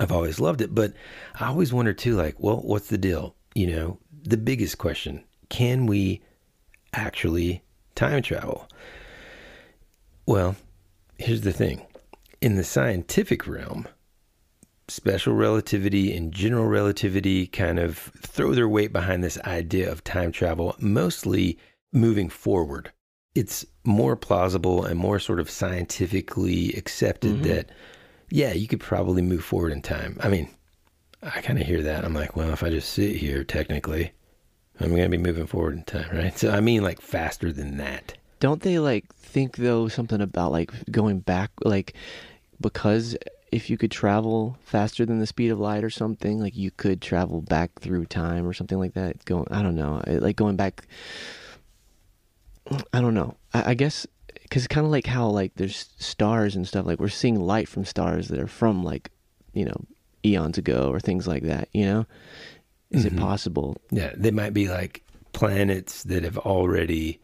[0.00, 0.92] I've always loved it, but
[1.38, 3.34] I always wonder too like, well, what's the deal?
[3.54, 6.22] You know, the biggest question, can we
[6.92, 7.62] actually
[7.94, 8.68] time travel?
[10.26, 10.56] Well,
[11.18, 11.82] here's the thing.
[12.40, 13.86] In the scientific realm,
[14.88, 20.32] special relativity and general relativity kind of throw their weight behind this idea of time
[20.32, 21.58] travel, mostly
[21.92, 22.90] moving forward.
[23.34, 27.42] It's more plausible and more sort of scientifically accepted Mhm.
[27.44, 27.70] that,
[28.30, 30.18] yeah, you could probably move forward in time.
[30.20, 30.48] I mean,
[31.22, 32.04] I kind of hear that.
[32.04, 34.12] I'm like, well, if I just sit here, technically,
[34.80, 36.36] I'm going to be moving forward in time, right?
[36.36, 38.14] So I mean, like faster than that.
[38.42, 41.94] Don't they like think though something about like going back like
[42.60, 43.16] because
[43.52, 47.00] if you could travel faster than the speed of light or something like you could
[47.00, 49.24] travel back through time or something like that?
[49.26, 50.02] Going i don't know.
[50.08, 50.88] Like going back
[52.92, 53.36] i don't know.
[53.54, 54.08] I, I guess
[54.42, 57.68] because it's kind of like how like there's stars and stuff like we're seeing light
[57.68, 59.12] from stars that are from like
[59.52, 59.84] you know
[60.26, 62.06] eons ago or things like that you know?
[62.90, 63.22] Is it mm-hmm.
[63.22, 63.76] possible?
[63.92, 67.21] Yeah, they might be like planets that have already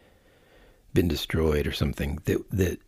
[0.99, 2.79] been destroyed or something that that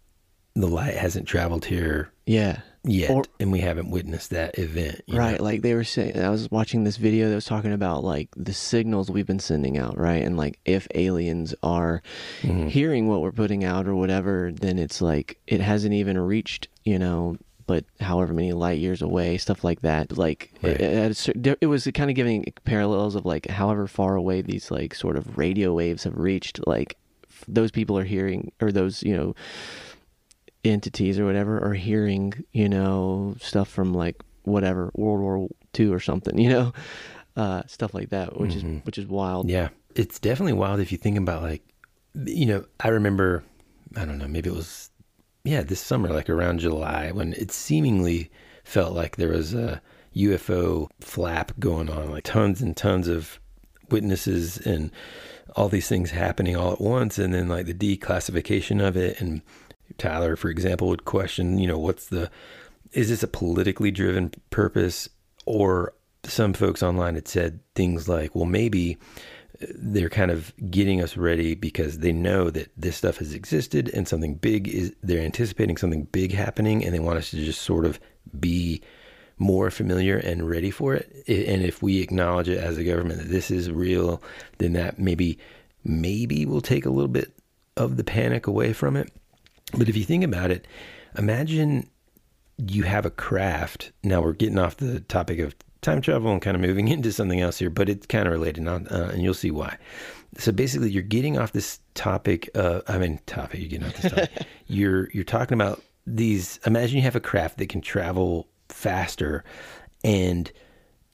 [0.57, 5.03] the light hasn't traveled here yeah yet, Or- and we haven't witnessed that event.
[5.07, 5.45] you right know?
[5.45, 8.53] like they were saying i was watching this video that was talking about like the
[8.53, 12.03] signals we've been sending out right and like if aliens are
[12.43, 12.67] Mm-hmm.
[12.67, 16.99] hearing what we're putting out or whatever then it's like it hasn't even reached you
[16.99, 20.81] know but however many light years away stuff like that like Right.
[20.81, 24.95] it, cer- it was kind of giving parallels of like however far away these like
[24.97, 26.97] sort of radio waves have reached like
[27.49, 29.35] those people are hearing or those you know
[30.65, 36.01] entities or whatever are hearing, you know, stuff from like whatever World War Two or
[36.01, 36.73] something, you know,
[37.37, 39.49] uh, stuff like that, which is which is wild.
[39.49, 41.63] Yeah, it's definitely wild if you think about like,
[42.25, 43.45] you know, I remember,
[43.97, 44.91] I don't know, maybe it was,
[45.45, 48.31] yeah, this summer, like around July, when it seemingly
[48.65, 49.81] felt like there was a
[50.17, 53.41] UFO flap going on, like tons and tons of
[53.91, 54.91] witnesses and
[55.57, 59.21] all these things happening all at once, and then like the declassification of it.
[59.21, 59.43] And
[59.99, 62.31] Tyler, for example, would question, you know, what's the,
[62.93, 65.09] is this a politically driven purpose
[65.47, 68.99] or some folks online had said things like, well, maybe
[69.63, 73.91] uh, they're kind of getting us ready because they know that this stuff has existed
[73.95, 77.63] and something big is they're anticipating something big happening and they want us to just
[77.63, 77.99] sort of
[78.39, 78.83] be
[79.41, 83.29] more familiar and ready for it and if we acknowledge it as a government that
[83.29, 84.23] this is real
[84.59, 85.39] then that maybe
[85.83, 87.33] maybe will take a little bit
[87.77, 89.11] of the panic away from it
[89.77, 90.67] but if you think about it
[91.17, 91.89] imagine
[92.69, 93.93] you have a craft.
[94.03, 97.41] Now we're getting off the topic of time travel and kind of moving into something
[97.41, 99.77] else here, but it's kind of related, not, uh, and you'll see why.
[100.39, 102.51] So basically, you're getting off this topic.
[102.55, 103.61] Uh, I mean, topic.
[103.61, 104.47] You're getting off this topic.
[104.67, 106.61] you're you're talking about these.
[106.67, 109.45] Imagine you have a craft that can travel faster,
[110.05, 110.51] and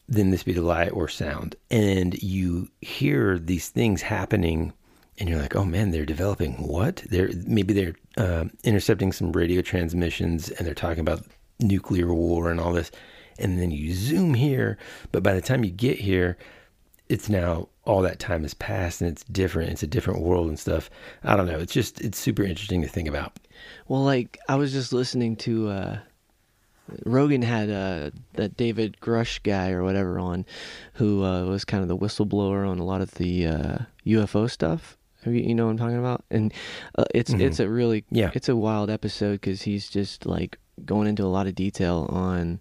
[0.08, 4.72] than the speed of light or sound, and you hear these things happening
[5.18, 7.02] and you're like, oh man, they're developing what?
[7.08, 11.24] They're maybe they're um, intercepting some radio transmissions, and they're talking about
[11.60, 12.90] nuclear war and all this.
[13.38, 14.78] And then you zoom here,
[15.12, 16.38] but by the time you get here,
[17.08, 19.70] it's now all that time has passed, and it's different.
[19.70, 20.90] It's a different world and stuff.
[21.22, 21.58] I don't know.
[21.58, 23.38] It's just it's super interesting to think about.
[23.88, 25.98] Well, like I was just listening to uh,
[27.04, 30.44] Rogan had uh, that David Grusch guy or whatever on,
[30.94, 34.96] who uh, was kind of the whistleblower on a lot of the uh, UFO stuff.
[35.24, 36.24] You, know what I'm talking about?
[36.30, 36.54] And
[36.96, 38.30] uh, it's it's a really Yeah.
[38.34, 42.60] it's a wild episode because he's just like going into a lot of detail on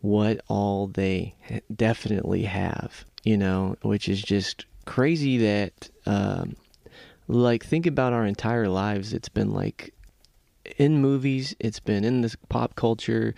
[0.00, 1.36] what all they
[1.76, 6.56] definitely have, you know, which is just crazy that um,
[7.28, 9.94] like think about our entire lives it's been like
[10.78, 13.34] in movies it's been in this pop culture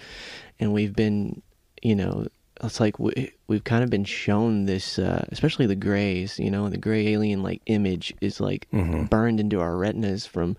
[0.61, 1.41] and we've been
[1.83, 2.27] you know
[2.63, 6.69] it's like we, we've kind of been shown this uh, especially the grays you know
[6.69, 8.69] the gray alien like image is like
[9.11, 10.57] burned into our retinas from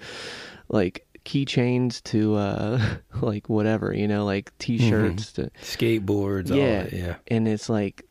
[0.69, 2.79] like keychains to uh
[3.21, 6.93] like whatever you know like t-shirts to Skateboards, all yeah that.
[6.93, 7.15] Yeah.
[7.27, 8.03] and it's like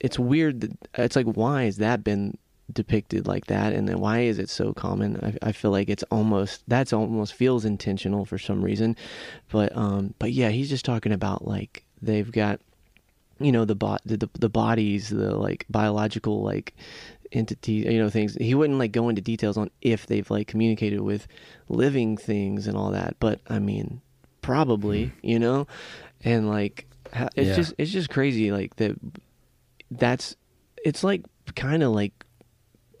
[0.00, 2.36] it's weird that it's like why has that been
[2.72, 5.18] depicted like that and then why is it so common?
[5.22, 8.96] I, I feel like it's almost that's almost feels intentional for some reason.
[9.50, 12.60] But um but yeah he's just talking about like they've got
[13.38, 16.74] you know the bot the, the, the bodies the like biological like
[17.32, 18.34] entities you know things.
[18.40, 21.26] He wouldn't like go into details on if they've like communicated with
[21.68, 24.00] living things and all that but i mean
[24.40, 25.66] probably you know?
[26.22, 26.86] And like
[27.36, 27.54] it's Yeah.
[27.56, 28.96] just it's just crazy like that
[29.90, 30.36] that's
[30.84, 31.22] it's like
[31.54, 32.12] kind of like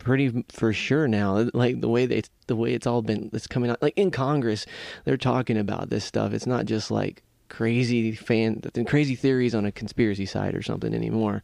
[0.04, 3.70] pretty for sure now like the way they the way it's all been it's coming
[3.70, 4.66] out like in congress
[5.04, 6.32] they're talking about this stuff.
[6.32, 11.42] It's not just like crazy fan crazy theories on a conspiracy side or something anymore.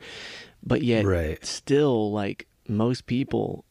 [0.62, 1.44] But yet Right.
[1.44, 3.64] still like most people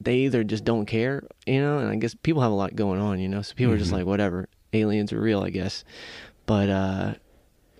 [0.00, 1.78] they either just don't care you know?
[1.78, 3.42] And i guess people have a lot going on you know?
[3.42, 4.48] So people are just like whatever.
[4.72, 5.84] Aliens are real i guess.
[6.46, 7.14] But uh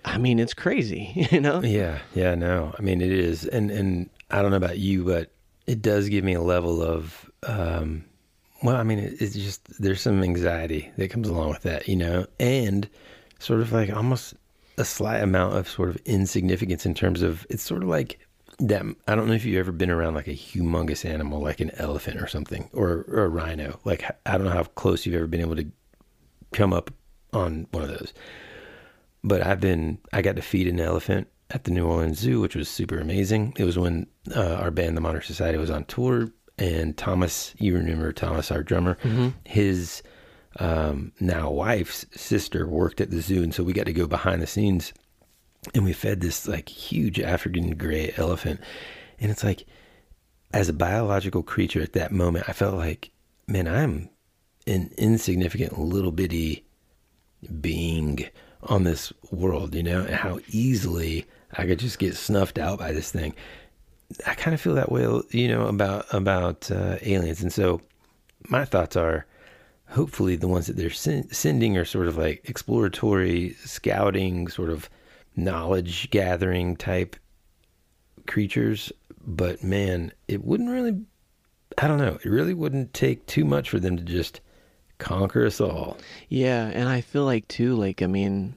[0.05, 1.61] i mean it's crazy you know?
[1.61, 2.73] Yeah, yeah, no.
[2.77, 5.31] I mean, it is, and and I don't know about you, but
[5.67, 8.05] it does give me a level of, um,
[8.63, 11.95] well, I mean, it, it's just there's some anxiety that comes along with that, you
[11.95, 12.89] know, and
[13.39, 14.35] sort of like almost
[14.77, 18.19] a slight amount of sort of insignificance in terms of it's sort of like
[18.59, 21.71] that I don't know if you've ever been around like a humongous animal, like an
[21.75, 23.79] elephant or something, or, or a rhino.
[23.83, 25.67] Like I don't know how close you've ever been able to
[26.53, 26.91] come up
[27.33, 28.13] on one of those.
[29.23, 32.53] But I've been, I got to feed an elephant at the New Orleans Zoo, which
[32.53, 33.53] was super amazing.
[33.57, 37.73] It was when uh, our band, the Modern Society, was on tour, and Thomas, you
[37.75, 38.97] remember Thomas, our drummer,
[39.45, 40.03] his
[40.59, 44.41] um, now wife's sister worked at the zoo, and so we got to go behind
[44.41, 44.91] the scenes,
[45.73, 48.59] and we fed this like huge African gray elephant,
[49.19, 49.65] and it's like,
[50.53, 53.11] as a biological creature at that moment, I felt like,
[53.47, 54.09] man, I'm
[54.67, 56.65] an insignificant little bitty
[57.61, 58.25] being
[58.63, 61.25] on this world, you know, and how easily
[61.57, 63.33] I could just get snuffed out by this thing.
[64.27, 67.81] I kind of feel that way, you know, about about uh, aliens, and so
[68.49, 69.25] my thoughts are,
[69.87, 74.89] hopefully, the ones that they're sen- sending are sort of like exploratory, scouting, sort of
[75.35, 77.15] knowledge gathering type
[78.27, 78.91] creatures.
[79.25, 81.01] But man, it wouldn't really,
[81.77, 84.39] I don't know, it really wouldn't take too much for them to just
[84.99, 85.97] conquer us all.
[86.29, 88.53] Yeah, and I feel like too, like I mean,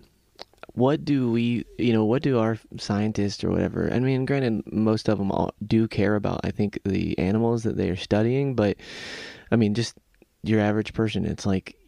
[0.78, 3.92] what do we, you know, what do our scientists or whatever?
[3.92, 7.76] I mean, granted, most of them all do care about, I think, the animals that
[7.76, 8.76] they are studying, but
[9.50, 9.96] I mean, just
[10.44, 11.76] your average person, it's like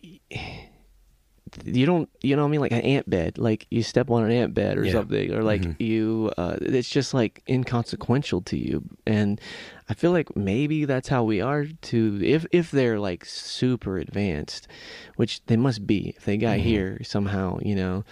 [1.65, 4.25] you don't, you know, what I mean, like an ant bed, like you step on
[4.25, 4.93] an ant bed or Yeah.
[4.93, 9.41] something, or like you, uh, it's just like inconsequential to you, and
[9.89, 14.69] I feel like maybe that's how we are to if if they're like super advanced,
[15.17, 18.05] which they must be if they got here somehow, you know.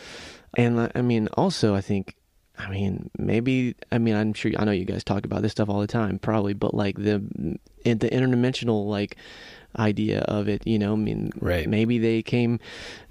[0.56, 2.16] And uh, I mean, also I think,
[2.58, 5.68] I mean, maybe I mean I'm sure I know you guys talk about this stuff
[5.68, 7.22] all the time, probably, but like the
[7.84, 9.16] the interdimensional like
[9.78, 11.68] idea of it, you know, I mean, Right.
[11.68, 12.60] maybe they came,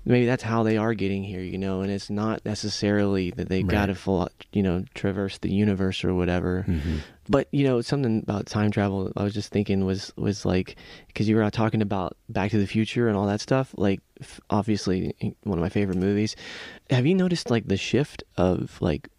[0.06, 3.64] maybe that's how they are getting here, you know, and it's not necessarily that they
[3.64, 6.66] got to full, you know, traverse the universe or whatever.
[6.68, 6.98] Mm-hmm.
[7.30, 10.78] But you know, something about time travel I was just thinking was was like
[11.08, 13.74] because you were talking about Back to the Future and all that stuff.
[13.78, 16.36] Like, f- obviously, eh, one of my favorite movies.
[16.90, 19.10] Have you noticed like the shift of like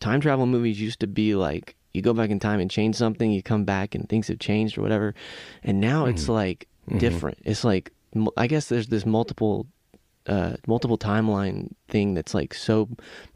[0.00, 3.30] time travel movies used to be like you go back in time and change something,
[3.30, 5.14] you come back and things have changed or whatever,
[5.62, 6.30] and now it's mm.
[6.30, 7.38] like different.
[7.44, 7.92] It's like
[8.36, 9.66] I guess there's this multiple
[10.26, 12.88] uh multiple timeline thing that's like so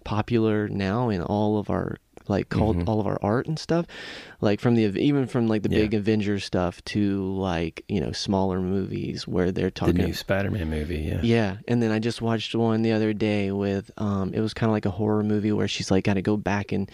[0.04, 1.96] popular now in all of our
[2.28, 3.86] like called all of our art and stuff
[4.40, 5.78] like from the even from like the Yeah.
[5.82, 10.68] big avengers stuff to like you know smaller movies where they're talking The new Spider-Man
[10.68, 11.20] movie, yeah.
[11.22, 14.68] yeah, and then I just watched one the other day with um it was kind
[14.70, 16.90] of like a horror movie where she's like got to go back and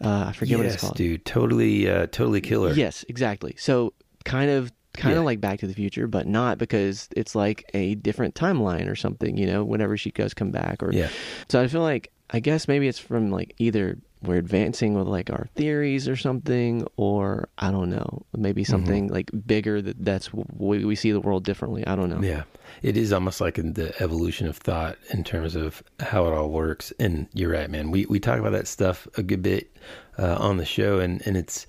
[0.00, 0.96] uh I forget what it's called.
[0.96, 2.72] dude, totally, uh, totally killer.
[2.72, 3.54] Yes, exactly.
[3.58, 3.92] So
[4.24, 5.24] kind of kind of Yeah.
[5.26, 9.36] like Back to the Future, but not because it's like a different timeline or something,
[9.36, 11.08] you know, whenever she does come back or Yeah.
[11.48, 15.30] So I feel like I guess maybe it's from like either we're advancing with like
[15.30, 18.70] our theories or something or I don't know, maybe Mm-hmm.
[18.70, 21.86] something like bigger that that's we we see the world differently.
[21.86, 22.20] I don't know.
[22.22, 22.44] Yeah.
[22.82, 26.50] It is almost like in the evolution of thought in terms of how it all
[26.50, 26.92] works.
[26.98, 27.90] And you're right, man.
[27.90, 29.76] We we talk about that stuff a good bit
[30.18, 31.66] uh, on the show, and and it's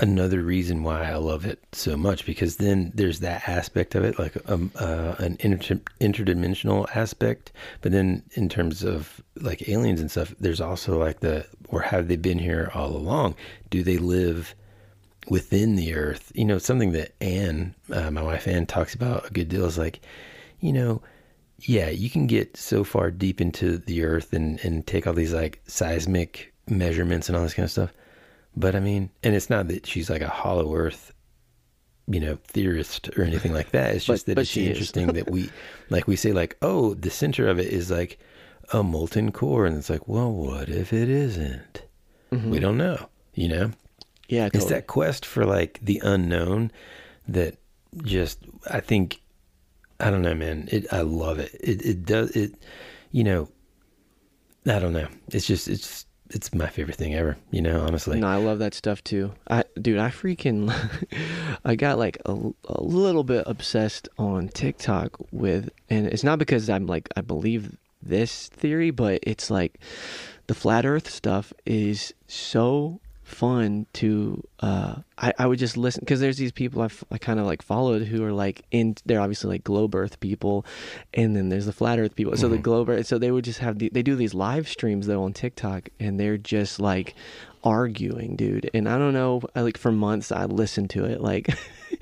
[0.00, 4.18] another reason why I love it so much because then there's that aspect of it,
[4.18, 7.52] like um, uh, an inter- interdimensional aspect.
[7.80, 12.08] But then in terms of like aliens and stuff, there's also like the or have
[12.08, 13.34] they been here all along?
[13.70, 14.54] Do they live?
[15.28, 16.30] within the earth.
[16.34, 19.78] You know, something that Anne, uh, my wife Anne, talks about a good deal is
[19.78, 20.00] like,
[20.60, 21.02] you know,
[21.60, 25.32] yeah, you can get so far deep into the earth and, and take all these
[25.32, 27.92] like seismic measurements and all this kind of stuff.
[28.56, 31.12] But I mean, and it's not that she's like a hollow earth,
[32.06, 33.94] you know, theorist or anything like that.
[33.94, 35.50] It's But- just that but it's interesting that we,
[35.90, 38.18] like, we say, like, oh, the center of it is like
[38.72, 39.66] a molten core.
[39.66, 41.82] And it's like, well, what if it isn't?
[42.32, 42.50] Mm-hmm.
[42.50, 43.70] We don't know, you know?
[44.28, 46.72] Yeah, It's that quest for like the unknown
[47.28, 47.58] that
[48.02, 49.20] just I think
[50.00, 50.68] I don't know, man.
[50.72, 51.54] It I love it.
[51.60, 52.54] It it does it.
[53.12, 53.48] You know,
[54.66, 55.06] I don't know.
[55.28, 57.36] It's just it's it's my favorite thing ever.
[57.50, 58.18] You know, honestly.
[58.20, 59.32] No, I love that stuff too.
[59.48, 60.72] I, dude, I freaking,
[61.64, 62.32] I got like a,
[62.64, 67.76] a little bit obsessed on TikTok with, and it's not because I'm like I believe
[68.02, 69.78] this theory, but it's like
[70.46, 74.42] the flat Earth stuff is so fun to.
[74.60, 77.60] uh I I would just listen because there's these people I've, I kind of like
[77.60, 78.96] followed who are like in.
[79.04, 80.64] They're obviously like globe Earth people,
[81.12, 82.36] and then there's the flat Earth people.
[82.36, 83.06] So the globe Earth.
[83.06, 86.18] So they would just have the, they do these live streams though on TikTok, and
[86.20, 87.14] they're just like
[87.64, 88.70] arguing, dude.
[88.72, 91.48] And I don't know, I, like for months I listened to it like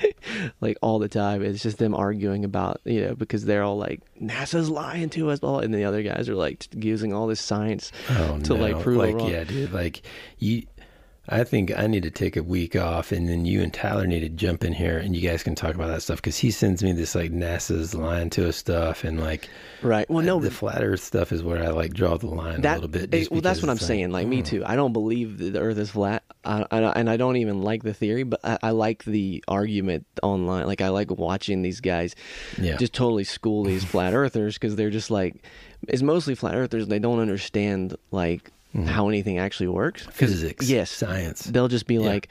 [0.61, 1.43] like all the time.
[1.43, 5.41] It's just them arguing about, you know, because they're all like NASA's lying to us
[5.41, 8.61] all and the other guys are like using all this science Oh to no!
[8.61, 9.73] like prove like yeah, dude.
[9.73, 10.03] Like
[10.39, 10.65] you,
[11.29, 14.21] I think I need to take a week off, and then you and Tyler need
[14.21, 16.83] to jump in here, and you guys can talk about that stuff because he sends
[16.83, 19.49] me this like NASA's lying to us stuff, and like
[19.81, 20.09] Right.
[20.11, 22.75] Well, no, the flat Earth stuff is where I like draw the line that a
[22.75, 23.11] little bit.
[23.11, 24.11] just well, that's what I'm like, saying.
[24.11, 24.45] Like me hmm.
[24.45, 24.63] too.
[24.67, 27.83] I don't believe that the Earth is flat, I, I, and I don't even like
[27.83, 28.25] the theory.
[28.25, 30.67] But I, I like the argument online.
[30.67, 32.15] Like I like watching these guys
[32.59, 32.77] Yeah.
[32.77, 35.43] just totally school these flat earthers because they're just like
[35.89, 36.87] it's mostly flat earthers.
[36.87, 38.87] They don't understand like Mm-hmm.
[38.87, 40.05] how anything actually works.
[40.07, 41.45] Physics, yes, science.
[41.45, 42.29] They'll just be like,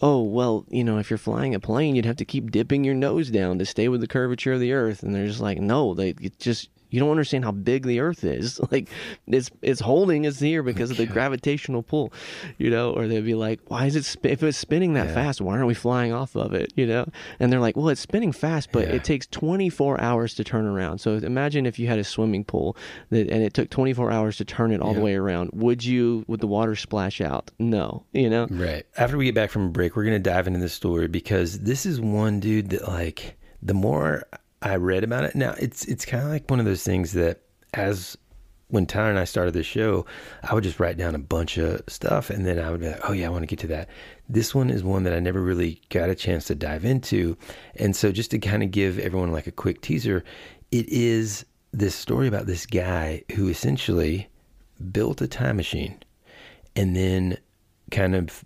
[0.00, 2.94] "Oh, well, you know, if you're flying a plane, you'd have to keep dipping your
[2.94, 5.94] nose down to stay with the curvature of the Earth." And they're just like, "No,
[5.94, 8.60] they just." You don't understand how big the Earth is.
[8.70, 8.88] Like,
[9.26, 12.12] it's it's holding us here because of the gravitational pull,
[12.58, 12.92] you know.
[12.92, 15.14] Or they'd be like, "Why is it sp- if it's spinning that Yeah.
[15.14, 15.40] fast?
[15.40, 17.06] Why aren't we flying off of it?" You know.
[17.40, 18.94] And they're like, "Well, it's spinning fast, but Yeah.
[18.94, 20.98] it takes 24 hours to turn around.
[20.98, 22.76] So imagine if you had a swimming pool
[23.10, 25.50] that and it took 24 hours to turn it all the way around.
[25.54, 26.24] Would you?
[26.28, 27.50] Would the water splash out?
[27.58, 28.04] No.
[28.12, 28.46] You know.
[28.50, 28.84] Right.
[28.96, 31.60] After we get back from a break, we're going to dive into this story because
[31.60, 34.24] this is one dude that like the more
[34.62, 37.40] I read about it, now it's it's kind of like one of those things that
[37.74, 38.16] as
[38.70, 40.06] when Tyler and I started this show,
[40.42, 43.08] I would just write down a bunch of stuff and then I would be like,
[43.08, 43.88] oh yeah, I want to get to that.
[44.28, 47.36] This one is one that I never really got a chance to dive into.
[47.76, 50.24] And so just to kind of give everyone like a quick teaser,
[50.70, 54.28] it is this story about this guy who essentially
[54.92, 55.98] built a time machine
[56.76, 57.38] and then
[57.90, 58.44] kind of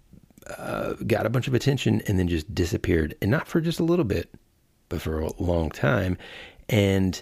[0.59, 3.15] uh, got a bunch of attention and then just disappeared.
[3.21, 4.31] And not for just a little bit,
[4.89, 6.17] but for a long time.
[6.69, 7.21] And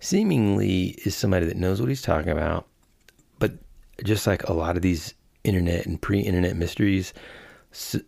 [0.00, 2.66] seemingly is somebody that knows what he's talking about.
[3.38, 3.52] But
[4.02, 7.12] just like a lot of these internet and pre internet mysteries,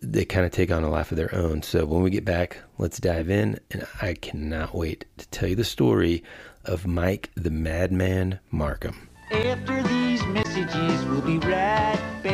[0.02, 1.62] they kind of take on a life of their own.
[1.62, 3.58] So when we get back, let's dive in.
[3.70, 6.22] And I cannot wait to tell you the story
[6.64, 9.08] of Mike the Madman Marcum.
[9.30, 12.33] After these messages, we'll be right back.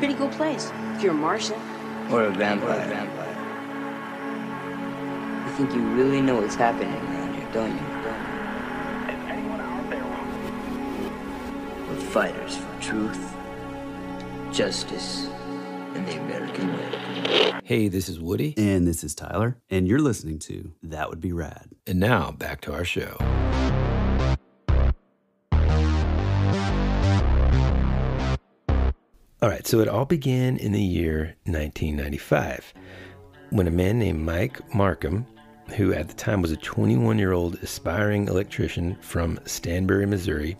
[0.00, 1.60] Pretty cool place if you're a Martian.
[2.10, 2.86] Or a vampire.
[5.46, 7.84] You think you really know what's happening around here, don't you?
[11.86, 13.36] We're fighters for truth,
[14.50, 15.26] justice,
[15.94, 17.52] and the American way.
[17.62, 18.54] Hey, this is Woody.
[18.56, 21.68] And this is Tyler, and you're listening to That Would Be Rad.
[21.86, 23.18] And now back to our show.
[29.42, 32.74] All right, so it all began in the year 1995
[33.50, 35.24] when a man named Mike Marcum,
[35.76, 40.56] who at the time was a 21 year old aspiring electrician from Stanberry, Missouri,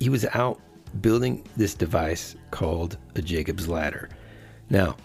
[0.00, 0.60] he was out
[1.00, 4.08] building this device called a Jacob's Ladder.
[4.70, 4.96] Now,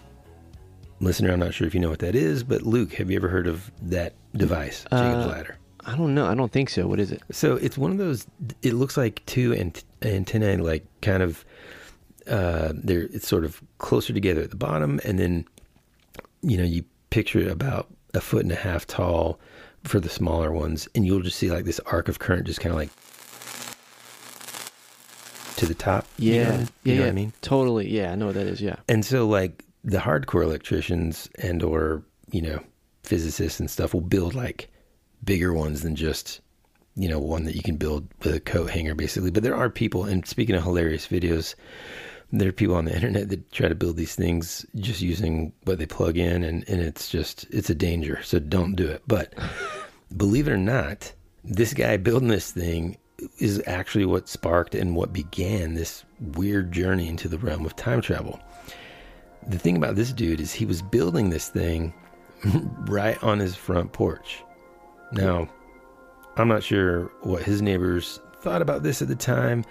[1.00, 3.28] listener, I'm not sure if you know what that is, but Luke, have you ever
[3.28, 5.56] heard of that device, Jacob's Uh, Ladder?
[5.84, 6.26] I don't know.
[6.26, 6.86] I don't think so.
[6.86, 7.22] What is it?
[7.32, 8.26] So it's one of those.
[8.62, 11.44] It looks like two ant- antennae, like kind of.
[12.30, 15.44] Uh, they're it's sort of closer together at the bottom, and then,
[16.42, 19.38] you know, you picture it about a foot and a half tall
[19.84, 22.70] for the smaller ones, and you'll just see like this arc of current just kind
[22.72, 22.90] of like
[25.56, 26.06] to the top.
[26.18, 26.50] you Yeah, know?
[26.50, 27.00] yeah, you know yeah.
[27.00, 27.32] what I mean.
[27.42, 27.88] Totally.
[27.90, 28.60] Yeah, I know what that is.
[28.60, 28.76] Yeah.
[28.88, 32.60] And so like the hardcore electricians and or, you know,
[33.02, 34.70] physicists and stuff will build like
[35.24, 36.40] bigger ones than just,
[36.96, 39.30] you know, one that you can build with a coat hanger basically.
[39.30, 41.54] But there are people and speaking of hilarious videos,
[42.32, 45.78] there are people on the internet that try to build these things just using what
[45.78, 48.20] they plug in and, and it's just it's a danger.
[48.22, 49.02] So don't do it.
[49.06, 49.34] But
[50.16, 51.12] believe it or not,
[51.44, 52.96] this guy building this thing
[53.38, 56.04] is actually what sparked and what began this
[56.34, 58.40] weird journey into the realm of time travel
[59.46, 61.92] the thing about this dude is he was building this thing
[62.86, 64.42] right on his front porch.
[65.12, 65.48] Now,
[66.36, 69.64] I'm not sure what his neighbors thought about this at the time,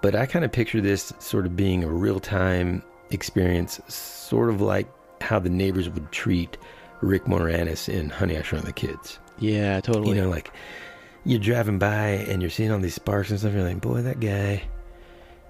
[0.00, 4.60] but I kind of picture this sort of being a real time experience, sort of
[4.60, 4.88] like
[5.20, 6.56] how the neighbors would treat
[7.00, 9.18] Rick Moranis in Honey, I Shrunk the Kids.
[9.38, 10.10] Yeah, totally.
[10.10, 10.52] You know, like
[11.24, 13.52] you're driving by and you're seeing all these sparks and stuff.
[13.52, 14.62] You're like, boy, that guy.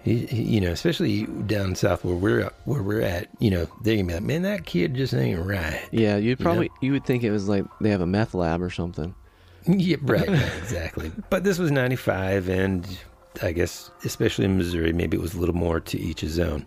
[0.03, 3.97] He, he, you know, especially down south where we're where we're at, you know, they're
[3.97, 5.87] gonna be like, man, that kid just ain't right.
[5.93, 6.51] yeah, you'd you know?
[6.51, 9.15] probably you would think it was like they have a meth lab or something.
[9.67, 11.13] Yeah, right, right, exactly.
[11.29, 12.99] But this was 95, and
[13.43, 16.67] I guess, especially in Missouri, maybe it was a little more to each his own.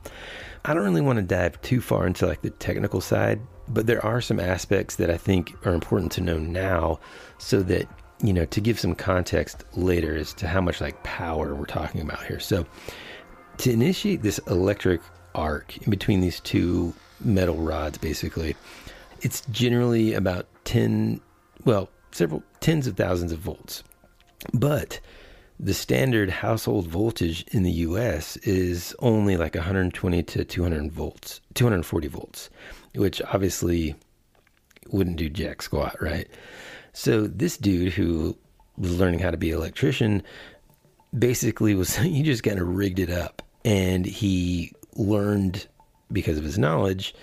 [0.66, 4.04] I don't really want to dive too far into like the technical side, but there
[4.06, 7.00] are some aspects that I think are important to know now
[7.38, 7.88] so that,
[8.22, 12.02] you know, to give some context later as to how much like power we're talking
[12.02, 12.40] about here.
[12.40, 12.66] So,
[13.58, 15.02] to initiate this electric
[15.36, 18.56] arc in between these two metal rods, basically,
[19.22, 21.22] it's generally about 10,
[21.66, 23.84] well, several tens of thousands of volts.
[24.54, 25.00] But
[25.60, 32.08] the standard household voltage in the US is only like 120 to 200 volts, 240
[32.08, 32.50] volts,
[32.96, 33.96] which obviously
[34.90, 36.28] wouldn't do jack squat, right?
[36.94, 38.38] So this dude who
[38.78, 40.24] was learning how to be an electrician
[41.18, 45.68] basically was he just kind of rigged it up and he learned
[46.12, 47.16] because of his knowledge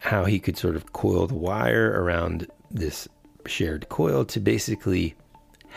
[0.00, 3.08] how he could sort of coil the wire around this
[3.46, 5.14] shared coil to basically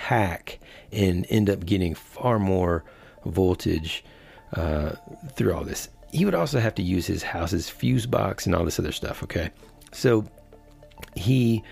[0.01, 0.59] hack
[0.91, 2.83] and end up getting far more
[3.25, 4.03] voltage
[4.53, 4.93] uh,
[5.35, 5.89] through all this.
[6.11, 9.23] He would also have to use his house's fuse box and all this other stuff.
[9.23, 9.51] Okay.
[9.93, 10.25] So
[11.15, 11.63] he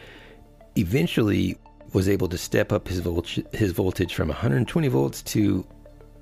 [0.77, 1.57] eventually
[1.91, 5.65] was able to step up his, volt- his voltage from 120 volts to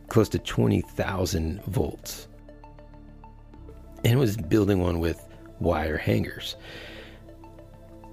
[0.07, 2.27] close to 20,000 volts.
[4.05, 5.21] And was building one with
[5.59, 6.55] wire hangers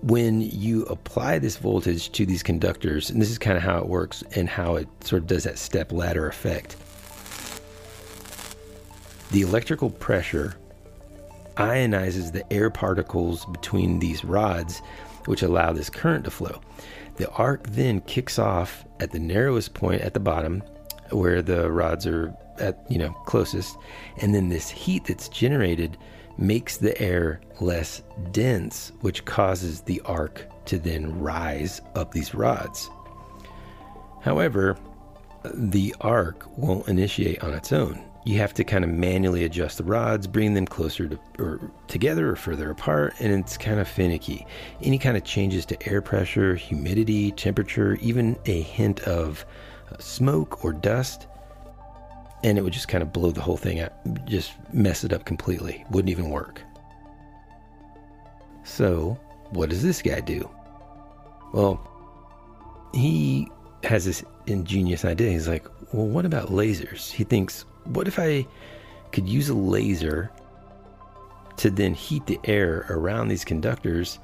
[0.05, 3.87] when you apply this voltage to these conductors, and this is kind of how it
[3.87, 6.77] works and how it sort of does that step ladder effect,
[9.31, 10.57] the electrical pressure
[11.57, 14.83] ionizes the air particles between these rods,
[15.25, 16.61] which allow this current to flow.
[17.17, 20.63] The arc then kicks off at the narrowest point at the bottom,
[21.13, 23.75] where the rods are at you know closest,
[24.21, 25.97] and then this heat that's generated
[26.37, 32.91] makes the air less dense, which causes the arc to then rise up these rods.
[34.23, 34.77] However,
[35.53, 38.03] the arc won't initiate on its own.
[38.25, 42.31] You have to kind of manually adjust the rods, bring them closer to or together
[42.31, 44.47] or further apart, and it's kind of finicky.
[44.81, 49.45] Any kind of changes to air pressure, humidity, temperature, even a hint of
[49.99, 51.27] smoke or dust
[52.45, 55.25] and it would just kind of blow the whole thing up, just mess it up
[55.25, 55.85] completely.
[55.91, 56.61] Wouldn't even work.
[58.65, 59.19] So,
[59.51, 60.49] what does this guy do?
[61.55, 61.81] Well,
[62.93, 63.51] he
[63.83, 65.31] has this ingenious idea.
[65.31, 67.11] He's like, well, what about lasers?
[67.11, 68.47] He thinks, what if I
[69.11, 70.31] could use a laser
[71.57, 74.19] to then heat the air around these conductors?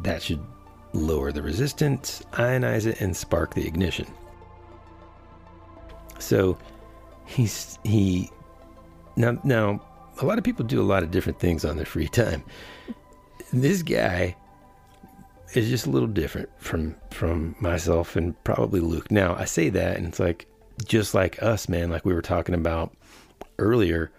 [0.00, 0.42] That should
[0.94, 4.06] lower the resistance, ionize it, and spark the ignition.
[6.20, 6.58] So
[7.26, 8.30] he's he
[9.16, 9.80] now now
[10.20, 12.42] a lot of people do a lot of different things on their free time.
[13.52, 14.36] This guy
[15.54, 19.10] is just a little different from from myself and probably Luke.
[19.10, 20.46] Now I say that and it's like
[20.86, 22.94] just like us, man, like we were talking about
[23.58, 24.10] earlier.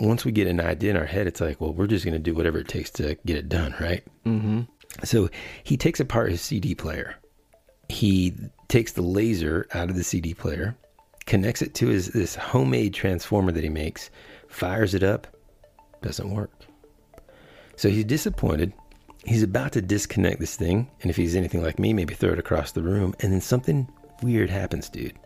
[0.00, 2.20] Once we get an idea in our head, it's like, well, we're just going to
[2.20, 4.04] do whatever it takes to get it done, right?
[4.24, 4.60] Mm-hmm.
[5.02, 5.28] So
[5.64, 7.16] he takes apart his CD player.
[7.88, 8.32] He
[8.68, 10.76] takes the laser out of the CD player
[11.28, 14.10] connects it to his this homemade transformer that he makes,
[14.48, 15.26] fires it up,
[16.00, 16.50] doesn't work.
[17.76, 18.72] So he's disappointed.
[19.24, 22.38] He's about to disconnect this thing, and if he's anything like me, maybe throw it
[22.38, 23.86] across the room, and then something
[24.22, 25.18] weird happens, dude.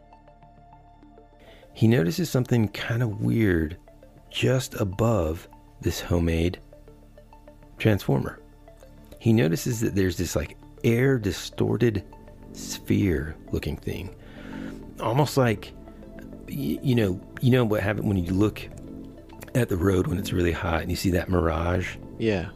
[1.73, 3.77] He notices something kind of weird
[4.29, 5.49] just above
[5.83, 6.59] this homemade
[7.79, 8.41] transformer.
[9.21, 12.05] He notices that there's this like air distorted
[12.55, 14.15] sphere looking thing.
[15.01, 15.73] Almost like
[16.53, 18.69] you know, you know what happens when you look
[19.55, 21.97] at the road when it's really hot and you see that mirage.
[22.19, 22.49] Yeah.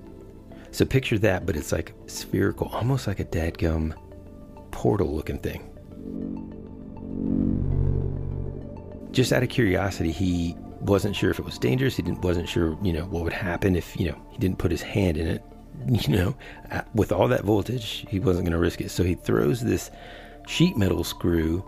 [0.70, 3.94] So picture that, but it's like spherical, almost like a dadgum
[4.70, 5.72] portal looking thing.
[9.10, 11.96] Just out of curiosity, he wasn't sure if it was dangerous.
[11.96, 14.70] He didn't, wasn't sure, you know, what would happen if, you know, he didn't put
[14.70, 15.42] his hand in it.
[15.88, 16.36] You know,
[16.72, 18.90] uh, with all that voltage, he wasn't going to risk it.
[18.90, 19.90] So he throws this
[20.48, 21.62] sheet metal screw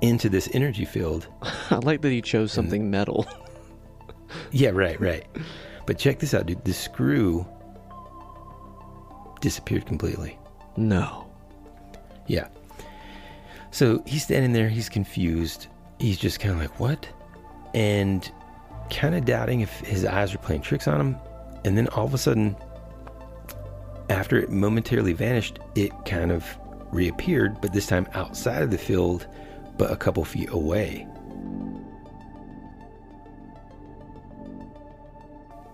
[0.00, 1.26] into this energy field.
[1.70, 3.26] I like that he chose something and, metal.
[4.50, 5.26] yeah, right, right.
[5.86, 6.64] But check this out, dude.
[6.64, 7.46] The screw
[9.40, 10.38] disappeared completely.
[10.76, 11.30] No.
[12.26, 12.48] Yeah.
[13.70, 15.68] So he's standing there, he's confused.
[15.98, 17.08] He's just kind of like, what?
[17.74, 18.30] And
[18.90, 21.16] kind of doubting if his eyes are playing tricks on him.
[21.64, 22.56] And then all of a sudden,
[24.08, 26.44] after it momentarily vanished, it kind of
[26.90, 29.26] reappeared, but this time outside of the field
[29.80, 31.06] but a couple feet away.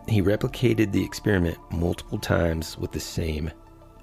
[0.07, 3.51] He replicated the experiment multiple times with the same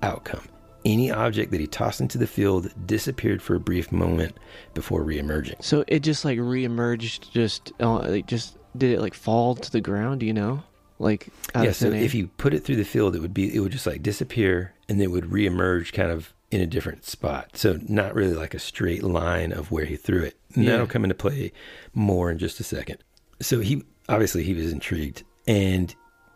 [0.01, 0.45] outcome.
[0.83, 4.35] Any object that he tossed into the field disappeared for a brief moment
[4.73, 5.63] before reemerging.
[5.63, 7.31] So it just like reemerged.
[7.31, 10.19] Just uh, like just did it like fall to the ground?
[10.19, 10.61] Do you know?
[10.99, 13.61] Like out yeah, so if you put it through the field, it would be it
[13.61, 17.57] would just like disappear and then it would reemerge kind of in a different spot.
[17.57, 20.37] So not really like a straight line of where he threw it.
[20.53, 20.71] And Yeah.
[20.71, 21.51] that'll come into play
[21.95, 22.97] more in just a second.
[23.41, 25.93] So he obviously he was intrigued and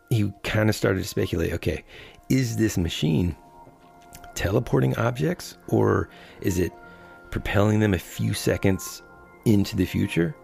[0.10, 1.84] he kind of started to speculate, okay,
[2.30, 3.36] is this machine
[4.34, 6.10] teleporting objects or
[6.42, 6.72] is it
[7.30, 9.04] propelling them a few seconds
[9.46, 10.36] into the future?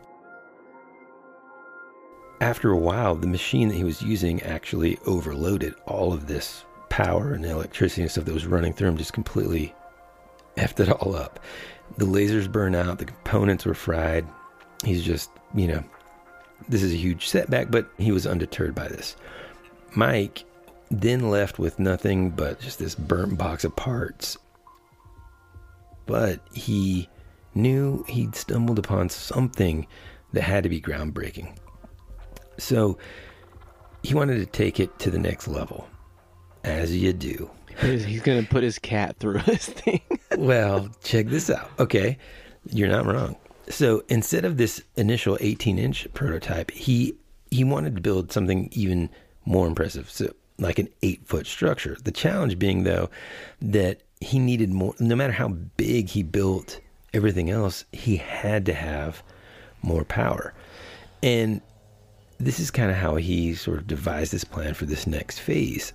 [2.41, 7.33] After a while, the machine that he was using actually overloaded all of this power
[7.33, 9.73] and electricity and stuff that was running through him, just completely
[10.57, 11.39] effed it all up.
[11.97, 14.27] The lasers burn out, the components were fried.
[14.85, 15.83] He's just, you know,
[16.69, 19.15] this is a huge setback, but he was undeterred by this.
[19.95, 20.43] Mike
[20.91, 24.37] then left with nothing but just this burnt box of parts.
[26.05, 27.09] But he
[27.55, 29.87] knew he'd stumbled upon something
[30.33, 31.55] that had to be groundbreaking.
[32.59, 32.99] So
[34.03, 35.87] he wanted to take it to the next level,
[36.64, 37.49] as you do.
[37.82, 40.01] He's, he's gonna put his cat through this thing.
[40.38, 41.70] Well, check this out.
[41.80, 42.18] Okay,
[42.72, 43.36] you're not wrong.
[43.70, 47.16] So instead of this initial 18 inch prototype, he
[47.49, 49.09] he wanted to build something even
[49.45, 50.09] more impressive.
[50.09, 51.97] So like an eight foot structure.
[52.03, 53.09] The challenge being though
[53.61, 54.95] that he needed more.
[54.99, 56.80] No matter how big he built
[57.14, 59.24] everything else, he had to have
[59.82, 60.53] more power.
[61.22, 61.61] And
[62.39, 65.93] this is kind of how he sort of devised this plan for this next phase.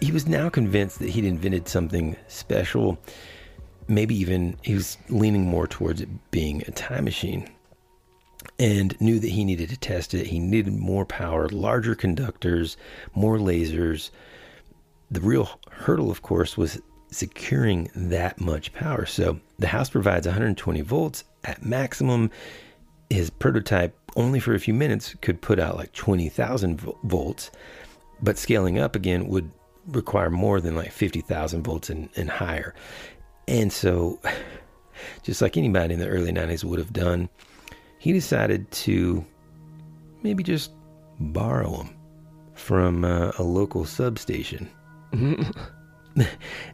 [0.00, 2.98] He was now convinced that he'd invented something special.
[3.86, 7.50] Maybe even he was leaning more towards it being a time machine
[8.58, 10.26] and knew that he needed to test it.
[10.26, 12.76] He needed more power, larger conductors,
[13.14, 14.10] more lasers.
[15.10, 16.80] The real hurdle, of course, was
[17.10, 19.04] securing that much power.
[19.04, 22.30] So the house provides 120 volts at maximum.
[23.10, 27.50] His prototype, only for a few minutes, could put out like 20,000 volts,
[28.22, 29.50] but scaling up again would
[29.90, 32.74] require more than like 50,000 volts and, and higher.
[33.48, 34.18] And so,
[35.22, 37.28] just like anybody in the early 90s would have done,
[37.98, 39.24] he decided to
[40.22, 40.72] maybe just
[41.18, 41.96] borrow them
[42.54, 44.68] from uh, a local substation.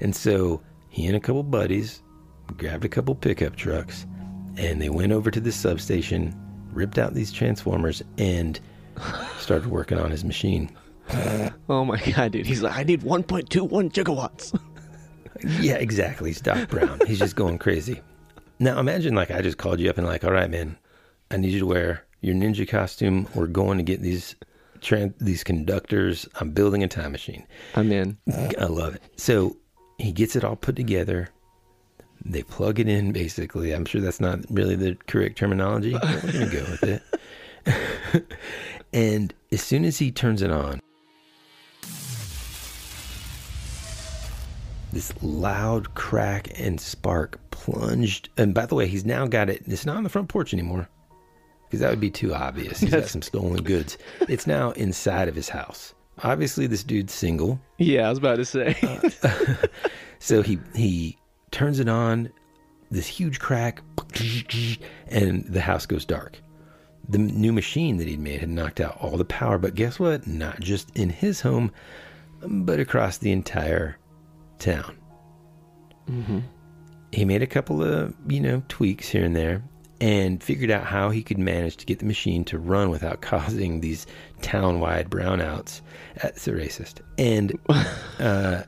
[0.00, 2.02] and so he and a couple buddies
[2.56, 4.06] grabbed a couple pickup trucks
[4.56, 6.34] and they went over to the substation,
[6.72, 8.58] ripped out these transformers, and
[9.38, 10.70] started working on his machine.
[11.68, 12.46] oh my god, dude!
[12.46, 14.58] He's like, I need 1.21 gigawatts.
[15.60, 16.30] Yeah, exactly.
[16.30, 16.98] He's Doc Brown.
[17.06, 18.00] He's just going crazy.
[18.58, 20.78] Now imagine like I just called you up and like, all right, man,
[21.30, 23.28] I need you to wear your ninja costume.
[23.34, 24.34] We're going to get these
[24.80, 26.28] tran these conductors.
[26.36, 27.46] I'm building a time machine.
[27.74, 28.16] I'm in.
[28.58, 29.02] I love it.
[29.16, 29.56] So
[29.98, 31.28] he gets it all put together.
[32.24, 33.72] They plug it in basically.
[33.72, 35.92] I'm sure that's not really the correct terminology.
[35.92, 38.36] But we're gonna go with it.
[38.92, 40.80] and as soon as he turns it on,
[44.96, 48.30] this loud crack and spark plunged.
[48.38, 49.62] And by the way, he's now got it.
[49.66, 50.88] It's not on the front porch anymore
[51.66, 52.80] because that would be too obvious.
[52.80, 53.98] He's got some stolen goods.
[54.26, 55.94] It's now inside of his house.
[56.24, 58.74] Obviously, this dude's single, Yeah, I was about to say.
[59.22, 59.66] Uh,
[60.18, 61.18] so he he
[61.50, 62.32] turns it on.
[62.90, 63.82] This huge crack,
[65.08, 66.38] and the house goes dark.
[67.08, 70.26] The new machine that he'd made had knocked out all the power, but guess what?
[70.26, 71.72] Not just in his home,
[72.40, 73.98] but across the entire
[74.58, 74.96] town.
[77.12, 79.62] He made a couple of, you know, tweaks here and there
[80.00, 83.80] and figured out how he could manage to get the machine to run without causing
[83.80, 84.06] these
[84.42, 85.80] town-wide brownouts.
[86.22, 87.00] That's a racist.
[87.18, 87.58] And
[88.18, 88.62] uh,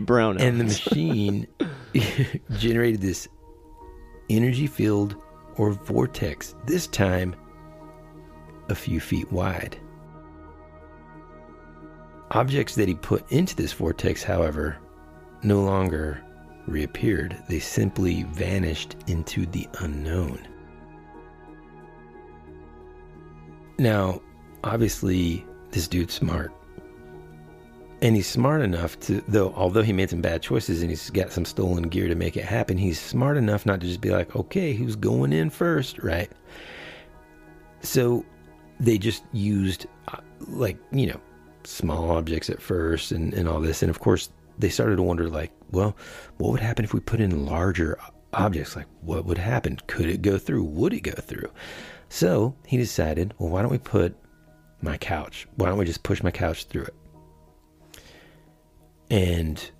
[0.00, 0.40] Brown.
[0.40, 1.46] and the machine
[2.56, 3.28] generated this
[4.30, 5.16] energy field
[5.56, 7.36] or vortex, this time
[8.70, 9.76] a few feet wide.
[12.32, 14.78] Objects that he put into this vortex, however,
[15.42, 16.22] no longer
[16.66, 17.36] reappeared.
[17.48, 20.38] They simply vanished into the unknown.
[23.78, 24.20] Now,
[24.62, 26.52] obviously, this dude's smart.
[28.02, 31.32] And he's smart enough to, though, although he made some bad choices and he's got
[31.32, 34.34] some stolen gear to make it happen, he's smart enough not to just be like,
[34.36, 36.30] okay, who's going in first, right?
[37.82, 38.24] So
[38.78, 41.20] they just used, uh, like, you know,
[41.64, 43.82] small objects at first and, and all this.
[43.82, 45.96] And of course, they started to wonder, like, well,
[46.38, 47.98] what would happen if we put in larger
[48.32, 48.76] objects?
[48.76, 49.78] Like, what would happen?
[49.86, 50.64] Could it go through?
[50.64, 51.50] Would it go through?
[52.08, 54.16] So he decided, well, why don't we put
[54.82, 55.46] my couch?
[55.56, 56.94] Why don't we just push my couch through it?
[59.10, 59.70] And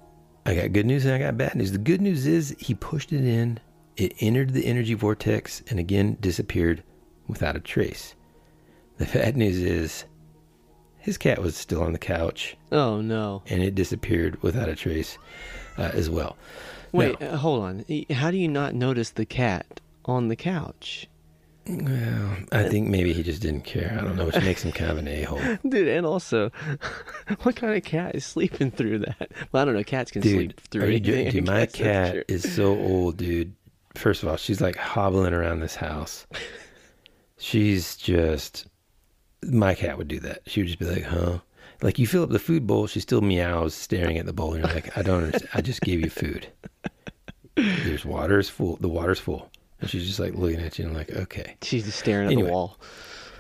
[0.46, 1.72] I got good news and I got bad news.
[1.72, 3.60] The good news is he pushed it in,
[3.96, 6.82] it entered the energy vortex, and again disappeared
[7.28, 8.14] without a trace.
[8.98, 10.04] The bad news is
[11.00, 13.42] his cat was still on the couch Oh no.
[13.48, 15.18] and it disappeared without a trace
[15.78, 16.36] uh, as well.
[16.92, 17.84] Wait, Now- uh, hold on.
[18.10, 21.06] How do you not notice the cat on the couch?
[21.68, 23.96] well, I think maybe he just didn't care.
[23.96, 25.40] I don't know, which makes him kind of an a hole.
[25.68, 26.50] Dude, and also,
[27.42, 29.30] what kind of cat is sleeping through that?
[29.52, 29.84] Well, I don't know.
[29.84, 31.26] Cats can Dude, sleep through you anything.
[31.26, 32.24] I Dude, my cat true.
[32.28, 33.54] is so old, dude.
[33.94, 36.26] First of all, she's like hobbling around this house.
[37.38, 38.66] She's just
[39.44, 40.42] my cat would do that.
[40.46, 41.38] She would just be like, "Huh."
[41.82, 44.62] Like you fill up the food bowl, she still meows, staring at the bowl, and
[44.64, 45.50] you're like, "I don't understand.
[45.54, 46.46] I just gave you food.
[47.56, 48.76] There's water is full.
[48.76, 51.84] The water's full." And she's just like looking at you, and I'm like, "Okay." She's
[51.84, 52.48] just staring at Anyway.
[52.48, 52.78] the wall.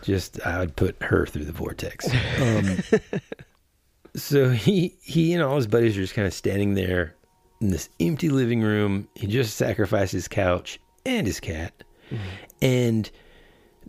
[0.02, 2.08] just I would put her through the vortex.
[2.40, 2.78] Um,
[4.16, 7.14] so he he and all his buddies are just kind of standing there
[7.60, 9.06] in this empty living room.
[9.14, 11.84] He just sacrificed his couch and his cat,
[12.62, 13.08] and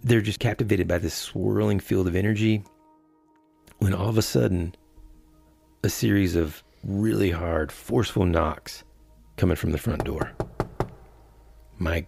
[0.03, 2.63] they're just captivated by this swirling field of energy.
[3.79, 4.75] When all of a sudden,
[5.83, 8.83] a series of really hard, forceful knocks
[9.37, 10.31] coming from the front door.
[11.79, 12.07] Mike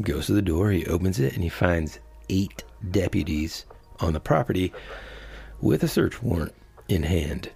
[0.00, 3.64] goes to the door, he opens it, and he finds eight deputies
[4.00, 4.72] on the property
[5.60, 6.54] with a search warrant
[6.88, 7.50] in hand.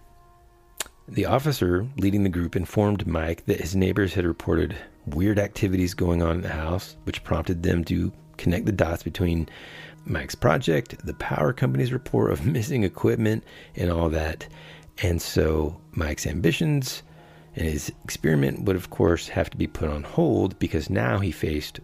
[1.09, 4.77] The officer leading the group informed Mike that his neighbors had reported
[5.07, 9.49] weird activities going on in the house, which prompted them to connect the dots between
[10.05, 13.45] Mike's project, the power company's report of missing equipment,
[13.77, 14.47] and all that.
[15.03, 17.03] And so Mike's ambitions
[17.55, 21.31] and his experiment would, of course, have to be put on hold because now he
[21.31, 21.81] faced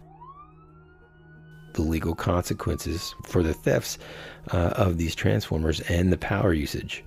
[1.73, 3.97] the legal consequences for the thefts
[4.51, 7.03] uh, of these transformers and the power usage.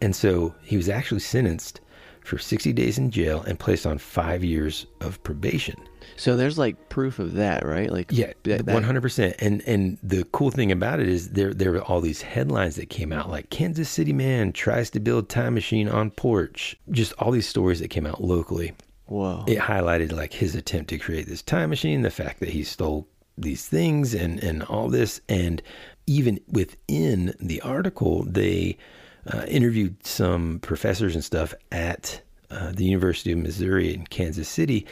[0.00, 1.80] And so he was actually sentenced
[2.24, 5.76] for 60 days in jail and placed on five years of probation.
[6.22, 7.90] So there's like proof of that, right?
[7.90, 9.34] Like Yeah, one hundred percent.
[9.40, 12.90] And and the cool thing about it is there there were all these headlines that
[12.90, 16.76] came out like Kansas City man tries to build time machine on porch.
[16.92, 18.72] Just all these stories that came out locally.
[19.06, 19.42] Whoa.
[19.48, 23.08] It highlighted like his attempt to create this time machine, the fact that he stole
[23.36, 25.60] these things and and all this, and
[26.06, 28.78] even within the article, they
[29.26, 34.86] uh, interviewed some professors and stuff at uh, the University of Missouri in Kansas City,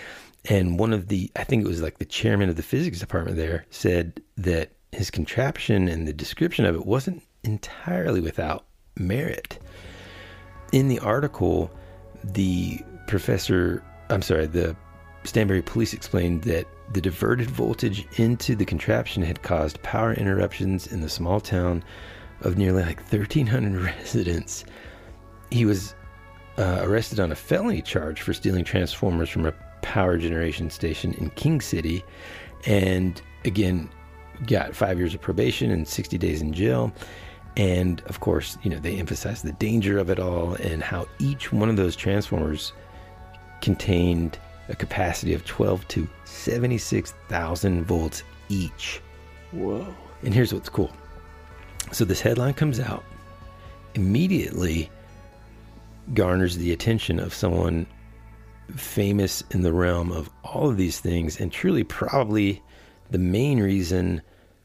[0.49, 3.36] and one of the I think it was like the chairman of the physics department
[3.36, 8.66] there said that his contraption and the description of it wasn't entirely without
[8.97, 9.59] merit.
[10.72, 11.70] In the article,
[12.24, 14.76] the professor, I'm sorry, the
[15.24, 21.01] Stanberry police explained that the diverted voltage into the contraption had caused power interruptions in
[21.01, 21.84] the small town
[22.41, 24.64] of nearly like 1,300 residents.
[25.51, 25.95] He was
[26.59, 31.31] uh, arrested on a felony charge for stealing transformers from a power generation station in
[31.31, 32.05] King City,
[32.66, 33.89] and again,
[34.47, 36.93] got five years of probation and 60 days in jail.
[37.57, 41.53] And of course, you know, they emphasized the danger of it all and how each
[41.53, 42.72] one of those transformers
[43.61, 49.01] contained a capacity of 12 to 76,000 volts each.
[49.53, 49.95] Whoa.
[50.22, 50.91] And here's what's cool.
[51.93, 53.05] So this headline comes out,
[53.95, 54.89] immediately
[56.14, 57.87] garners the attention of someone
[58.77, 62.62] famous in the realm of all of these things, and truly probably
[63.11, 64.23] the main reason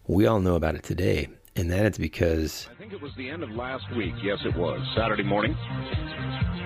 [0.07, 1.27] we all know about it today.
[1.57, 4.13] And that is because I think it was the end of last week.
[4.21, 4.79] Yes, it was.
[4.95, 5.55] Saturday morning.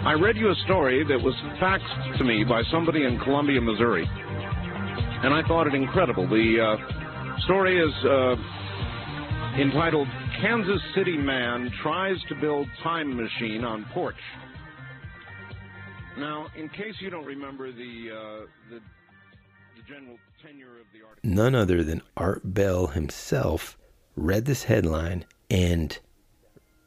[0.03, 4.07] I read you a story that was faxed to me by somebody in Columbia, Missouri.
[4.09, 6.27] And I thought it incredible.
[6.27, 8.35] The uh, story is uh,
[9.61, 10.07] entitled
[10.41, 14.15] Kansas City Man Tries to Build Time Machine on Porch.
[21.23, 23.77] None other than Art Bell himself
[24.15, 25.97] read this headline and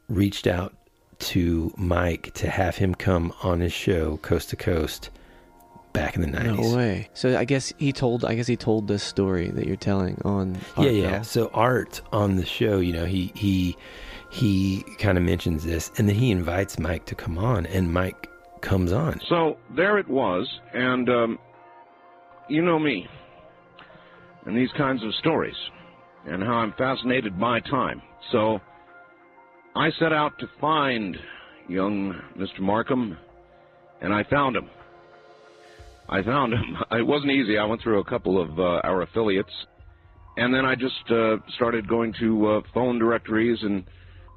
[0.07, 0.75] reached out
[1.19, 5.09] to Mike to have him come on his show Coast to Coast
[5.93, 6.71] back in the 90s.
[6.71, 7.09] No way.
[7.13, 8.25] So I guess he told.
[8.25, 10.57] I guess he told this story that you're telling on.
[10.77, 11.11] yeah, yeah.
[11.11, 11.23] Bell.
[11.23, 13.77] So Art on the show, you know, he he
[14.31, 18.29] he kind of mentions this and then he invites Mike to come on and Mike
[18.63, 19.19] comes on.
[19.29, 21.39] So there it was, and um,
[22.47, 23.07] you know me
[24.45, 25.55] and these kinds of stories
[26.25, 28.01] and how I'm fascinated by time.
[28.31, 28.59] So
[29.75, 31.17] I set out to find
[31.67, 32.59] young Mr.
[32.61, 33.17] Marcum,
[34.01, 34.69] and I found him.
[36.09, 36.77] I found him.
[36.91, 37.57] It wasn't easy.
[37.57, 39.53] I went through a couple of uh, our affiliates,
[40.37, 43.83] and then I just uh, started going to uh, phone directories and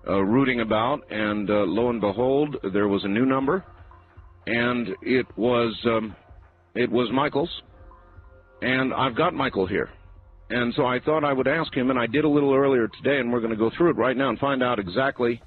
[0.09, 3.65] uh, rooting about, and uh, lo and behold, there was a new number
[4.47, 6.15] and it was um,
[6.75, 7.51] it was Michael's,
[8.63, 9.91] and I've got Michael here,
[10.51, 13.19] and so I thought I would ask him, and I did a little earlier today,
[13.21, 15.41] and we're going to go through it right now and find out exactly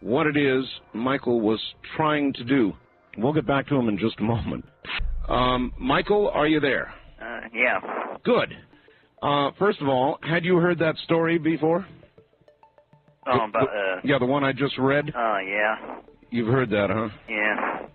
[0.00, 1.60] what it is Michael was
[1.96, 2.72] trying to do.
[3.16, 4.64] We'll get back to him in just a moment.
[5.28, 6.92] Um, Michael, are you there?
[7.22, 7.78] Uh, yeah.
[8.24, 8.52] Good.
[9.22, 11.86] Uh, first of all, had you heard that story before?
[13.26, 15.10] Oh, The- about, uh, yeah, the one I just read.
[15.16, 15.96] oh, yeah.
[16.30, 17.08] You've heard that, huh?
[17.28, 17.86] Yeah.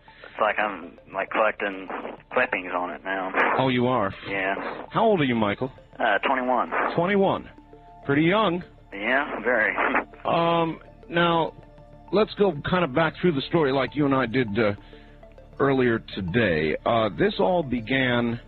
[0.41, 1.87] Like I'm, like, collecting
[2.33, 3.31] clippings on it now.
[3.57, 4.13] Oh, you are.
[4.29, 4.85] Yeah.
[4.89, 5.71] How old are you, Michael?
[5.99, 6.71] Uh, 21.
[6.95, 7.49] 21.
[8.05, 8.63] Pretty young.
[8.93, 9.75] Yeah, very.
[10.25, 10.79] Um,
[11.09, 11.53] now,
[12.11, 14.73] let's go kind of back through the story like you and I did uh,
[15.59, 16.75] earlier today.
[16.85, 18.39] Uh, this all began.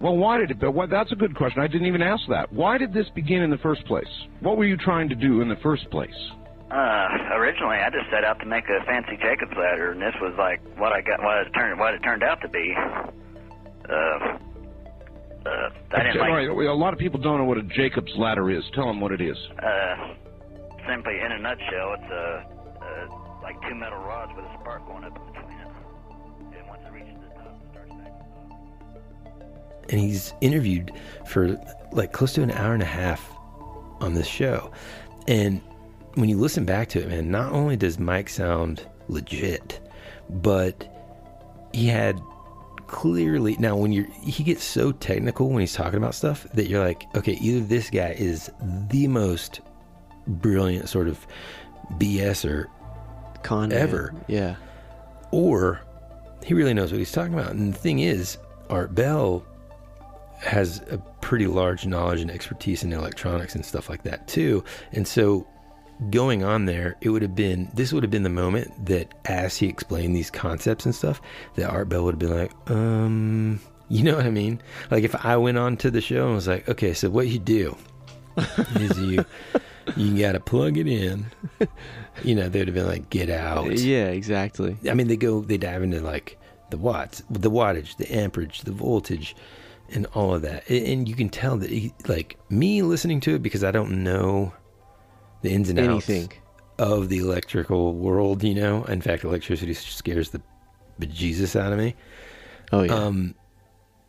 [0.00, 0.60] Well, why did it?
[0.60, 1.60] be- Well, that's a good question.
[1.60, 2.50] I didn't even ask that.
[2.52, 4.06] Why did this begin in the first place?
[4.40, 6.14] What were you trying to do in the first place?
[6.72, 10.34] Uh, originally I just set out to make a fancy Jacob's ladder, and this was
[10.38, 12.74] like what I got, what it turned, what it turned out to be.
[13.88, 13.92] Uh,
[15.44, 18.12] uh, I didn't All like, right, a lot of people don't know what a Jacob's
[18.16, 18.62] ladder is.
[18.74, 19.36] Tell them what it is.
[19.62, 20.14] uh,
[20.88, 22.46] simply in a nutshell, it's a,
[22.80, 23.08] uh,
[23.42, 25.66] like two metal rods with a spark going up in between it.
[26.58, 28.12] And once it reaches the top, it starts back.
[29.90, 30.92] and he's interviewed
[31.26, 31.60] for
[31.90, 33.30] like close to an hour and a half
[34.00, 34.70] on this show.
[35.28, 35.60] And
[36.14, 39.80] when you listen back to it, man, not only does Mike sound legit,
[40.28, 40.88] but
[41.72, 42.20] he had
[42.86, 46.84] clearly now when you're he gets so technical when he's talking about stuff that you're
[46.84, 48.50] like, okay, either this guy is
[48.90, 49.60] the most
[50.26, 51.26] brilliant sort of
[51.92, 52.68] BS or
[53.42, 54.14] Con ever.
[54.28, 54.56] Yeah.
[55.30, 55.80] or
[56.44, 57.52] he really knows what he's talking about.
[57.52, 58.36] And the thing is,
[58.70, 59.44] Art Bell
[60.40, 64.64] has a pretty large knowledge and expertise in electronics and stuff like that too.
[64.92, 65.46] And so
[66.10, 69.56] going on there, it would have been this would have been the moment that as
[69.56, 71.20] he explained these concepts and stuff,
[71.54, 74.60] that Art Bell would have been like, um you know what I mean?
[74.90, 77.38] Like if I went on to the show and was like, okay, so what you
[77.38, 77.76] do
[78.76, 79.24] is you
[79.96, 81.26] you gotta plug it in.
[82.22, 83.78] You know, they would have been like, get out.
[83.78, 84.76] Yeah, exactly.
[84.88, 86.38] I mean, they go, they dive into like
[86.70, 89.34] the watts, the wattage, the amperage, the voltage,
[89.90, 90.68] and all of that.
[90.68, 94.52] And you can tell that, he, like me listening to it, because I don't know
[95.42, 96.32] the ins and outs Anything.
[96.78, 98.42] of the electrical world.
[98.42, 100.40] You know, in fact, electricity scares the
[101.00, 101.94] bejesus out of me.
[102.72, 102.94] Oh yeah.
[102.94, 103.34] Um,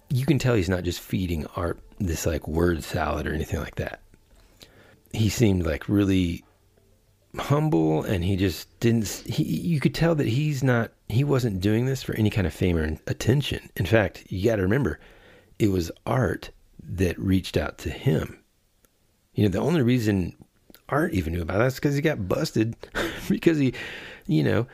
[0.10, 3.76] you can tell he's not just feeding Art this like word salad or anything like
[3.76, 4.02] that.
[5.12, 6.44] He seemed like really
[7.40, 11.86] humble and he just didn't he you could tell that he's not he wasn't doing
[11.88, 13.70] this for any kind of fame or attention.
[13.76, 15.00] In fact, you got to remember
[15.60, 16.52] it was Art
[16.84, 18.40] that reached out to him.
[19.34, 20.36] You know, the only reason
[20.94, 22.76] Art even knew about that is because he got busted
[23.30, 23.74] because he,
[24.28, 24.68] you know,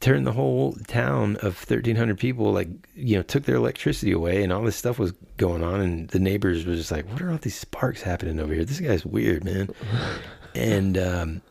[0.00, 4.52] turned the whole town of 1,300 people, like, you know, took their electricity away and
[4.52, 5.80] all this stuff was going on.
[5.80, 8.64] And the neighbors were just like, what are all these sparks happening over here?
[8.64, 9.70] This guy's weird, man.
[10.54, 11.42] and um,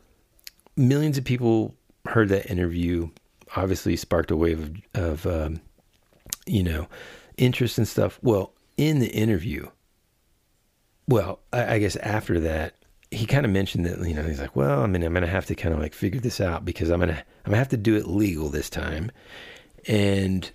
[0.75, 1.73] millions of people
[2.05, 3.09] heard that interview,
[3.55, 5.61] obviously sparked a wave of, of um,
[6.45, 6.87] you know,
[7.37, 8.19] interest and stuff.
[8.21, 9.69] Well, in the interview,
[11.07, 12.75] well, I, I guess after that,
[13.11, 15.45] he kind of mentioned that you know he's like, well, I mean, I'm gonna have
[15.47, 17.95] to kind of like figure this out because I'm gonna I'm gonna have to do
[17.95, 19.11] it legal this time,
[19.87, 20.49] and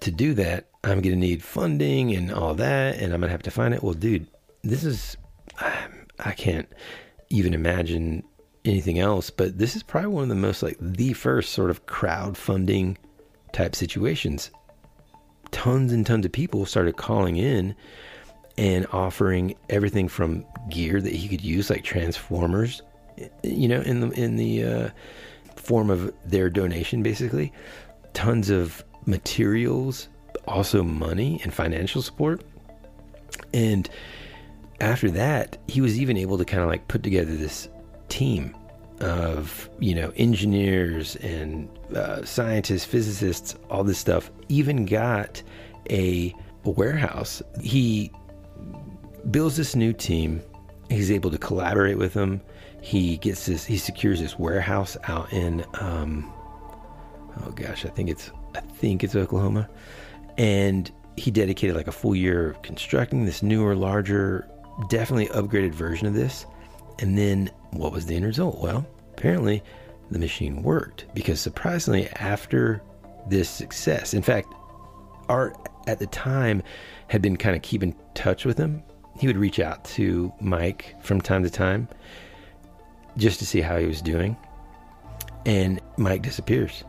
[0.00, 3.50] to do that, I'm gonna need funding and all that, and I'm gonna have to
[3.50, 3.82] find it.
[3.82, 4.26] Well, dude,
[4.62, 5.16] this is
[6.18, 6.68] I can't
[7.30, 8.24] even imagine
[8.64, 11.86] anything else, but this is probably one of the most like the first sort of
[11.86, 12.96] crowdfunding
[13.52, 14.50] type situations.
[15.52, 17.74] Tons and tons of people started calling in
[18.60, 22.82] and offering everything from gear that he could use, like transformers,
[23.42, 24.90] you know, in the in the uh,
[25.56, 27.50] form of their donation, basically.
[28.12, 30.08] Tons of materials,
[30.46, 32.42] also money and financial support.
[33.54, 33.88] And
[34.82, 37.70] after that, he was even able to kind of like put together this
[38.10, 38.54] team
[39.00, 44.30] of you know engineers and uh, scientists, physicists, all this stuff.
[44.50, 45.42] Even got
[45.88, 46.34] a,
[46.64, 47.42] a warehouse.
[47.62, 48.12] He
[49.30, 50.42] builds this new team.
[50.88, 52.40] He's able to collaborate with them.
[52.80, 53.64] He gets this.
[53.64, 55.64] He secures this warehouse out in.
[55.74, 56.32] Um,
[57.44, 58.30] oh gosh, I think it's.
[58.54, 59.68] I think it's Oklahoma,
[60.36, 64.48] and he dedicated like a full year of constructing this newer, larger,
[64.88, 66.46] definitely upgraded version of this.
[66.98, 68.58] And then what was the end result?
[68.60, 69.62] Well, apparently
[70.10, 72.82] the machine worked because surprisingly, after
[73.28, 74.52] this success, in fact,
[75.28, 75.56] Art
[75.86, 76.62] at the time
[77.08, 78.82] had been kind of keeping touch with him.
[79.20, 81.88] He would reach out to Mike from time to time
[83.18, 84.34] just to see how he was doing.
[85.44, 86.84] And Mike disappears.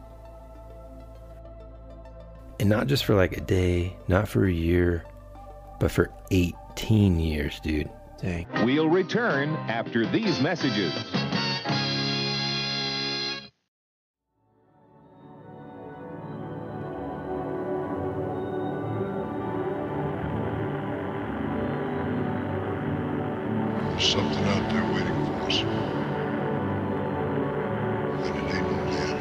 [2.57, 5.03] And not just for like a day, not for a year,
[5.81, 7.89] but for 18 years, dude.
[8.21, 8.47] Dang.
[8.63, 10.93] We'll return after these messages.
[24.01, 25.61] There's something out there waiting for us.
[28.25, 29.17] And it ain't no dead.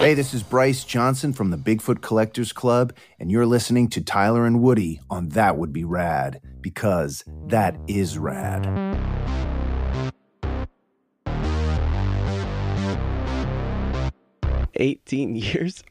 [0.00, 4.44] Hey, this is Bryce Johnson from the Bigfoot Collectors Club, and you're listening to Tyler
[4.44, 9.13] and Woody on That Would Be Rad, because that is rad.
[14.76, 15.82] Eighteen years.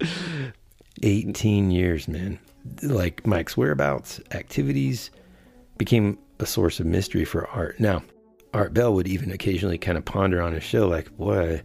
[1.01, 2.39] 18 years, man.
[2.81, 5.11] Like Mike's whereabouts, activities
[5.77, 7.79] became a source of mystery for Art.
[7.79, 8.03] Now,
[8.53, 11.61] Art Bell would even occasionally kind of ponder on his show, like, boy, I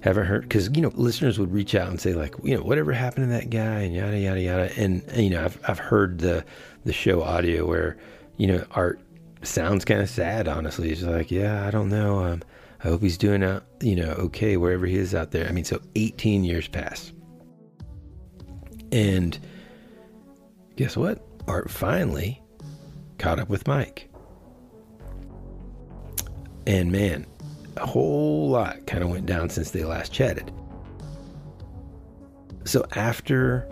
[0.00, 2.92] haven't heard, because, you know, listeners would reach out and say, like, you know, whatever
[2.92, 4.70] happened to that guy and yada, yada, yada.
[4.76, 6.44] And, and, you know, I've, I've heard the,
[6.84, 7.96] the show audio where,
[8.36, 9.00] you know, Art
[9.42, 10.90] sounds kind of sad, honestly.
[10.90, 12.20] He's like, yeah, I don't know.
[12.20, 12.42] Um,
[12.80, 15.48] I hope he's doing, out, you know, okay, wherever he is out there.
[15.48, 17.12] I mean, so 18 years pass.
[18.92, 19.38] And
[20.76, 21.26] guess what?
[21.46, 22.40] Art finally
[23.18, 24.08] caught up with Mike.
[26.66, 27.26] And man,
[27.76, 30.52] a whole lot kind of went down since they last chatted.
[32.64, 33.68] So after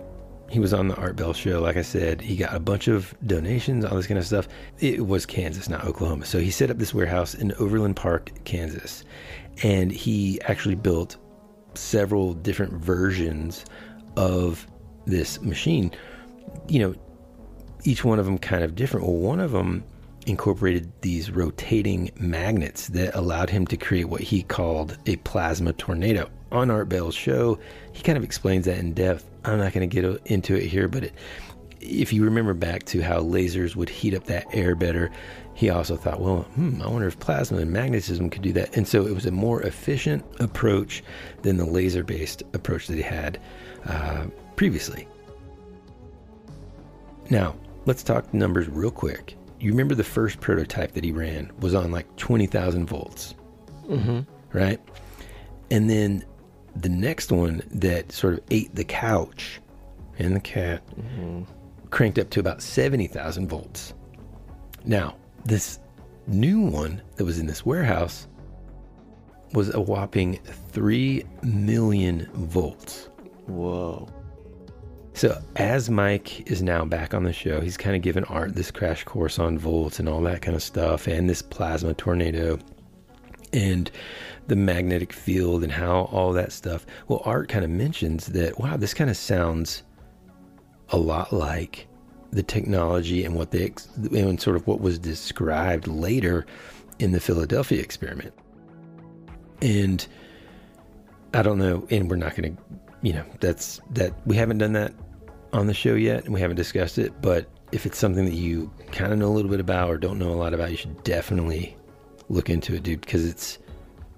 [0.49, 3.15] he was on the Art Bell show, like I said, he got a bunch of
[3.27, 4.49] donations, all this kind of stuff.
[4.79, 6.25] It was Kansas, not Oklahoma.
[6.25, 9.05] So he set up this warehouse in Overland Park, Kansas.
[9.63, 11.17] And he actually built
[11.75, 13.65] several different versions
[14.17, 14.67] of
[15.05, 15.91] this machine.
[16.69, 16.95] You know,
[17.85, 19.07] each one of them kind of different.
[19.07, 19.85] Well, one of them
[20.27, 26.29] incorporated these rotating magnets that allowed him to create what he called a plasma tornado.
[26.53, 27.59] On Art Bell's show,
[27.93, 29.29] he kind of explains that in depth.
[29.45, 31.15] I'm not going to get into it here, but it,
[31.81, 35.11] if you remember back to how lasers would heat up that air better,
[35.55, 38.77] he also thought, well, hmm, I wonder if plasma and magnetism could do that.
[38.77, 41.03] And so it was a more efficient approach
[41.43, 43.41] than the laser based approach that he had
[43.87, 44.27] uh,
[44.57, 45.09] previously.
[47.31, 49.37] Now, let's talk numbers real quick.
[49.59, 53.35] You remember the first prototype that he ran was on like 20,000 volts,
[53.89, 54.21] Mm-hmm.
[54.57, 54.81] right?
[55.71, 56.25] And then
[56.83, 59.61] the next one that sort of ate the couch
[60.19, 61.43] and the cat mm-hmm.
[61.91, 63.95] cranked up to about 70,000 volts.
[64.85, 65.81] Now, this
[66.27, 68.27] new one that was in this warehouse
[69.53, 70.39] was a whopping
[70.71, 73.09] 3 million volts.
[73.47, 74.09] Whoa.
[75.15, 78.71] So, as Mike is now back on the show, he's kind of given Art this
[78.71, 82.59] crash course on volts and all that kind of stuff, and this plasma tornado,
[83.53, 83.91] and
[84.49, 86.87] the magnetic field, and how all that stuff.
[87.09, 89.83] Well, Art kind of mentions that, wow, this kind of sounds
[90.91, 91.89] a lot like
[92.31, 93.73] the technology and what they,
[94.13, 96.47] and sort of what was described later
[96.99, 98.35] in the Philadelphia experiment.
[99.63, 100.07] And
[101.35, 102.63] I don't know, and we're not going to,
[103.03, 104.93] you know, that's that we haven't done that
[105.53, 108.71] on the show yet and we haven't discussed it, but if it's something that you
[108.93, 111.03] kind of know a little bit about or don't know a lot about, you should
[111.03, 111.77] definitely
[112.29, 113.59] look into it, dude, because it's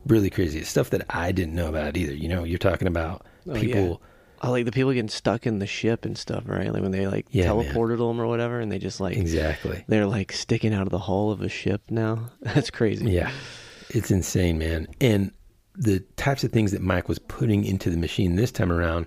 [0.06, 0.58] really crazy.
[0.60, 2.14] It's stuff that I didn't know about either.
[2.14, 3.80] You know, you're talking about Oh, people.
[3.80, 3.96] yeah.
[4.40, 6.72] Oh, like the people getting stuck in the ship and stuff, right?
[6.72, 7.64] Like when they like Yeah, man.
[7.64, 9.84] teleported them or whatever, and they just like Exactly.
[9.88, 12.30] they're like sticking out of the hull of a ship now.
[12.42, 13.10] That's crazy.
[13.10, 13.30] Yeah,
[13.90, 14.86] it's insane, man.
[15.00, 15.32] And
[15.74, 19.06] the types of things that Mike was putting into the machine this time around,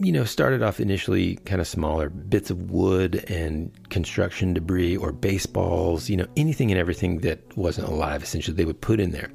[0.00, 5.10] you know, started off initially kind of smaller bits of wood and construction debris or
[5.10, 9.30] baseballs, you know, anything and everything that wasn't alive, essentially, they would put in there.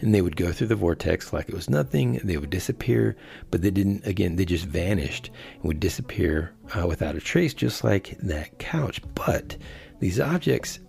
[0.00, 2.20] And they would go through the vortex like it was nothing.
[2.24, 3.16] They would disappear,
[3.50, 7.84] but they didn't, again, they just vanished and would disappear uh, without a trace, just
[7.84, 9.00] like that couch.
[9.14, 9.56] But
[10.00, 10.80] these objects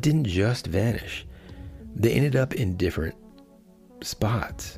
[0.00, 1.26] didn't just vanish,
[1.96, 3.14] they ended up in different
[4.02, 4.76] spots.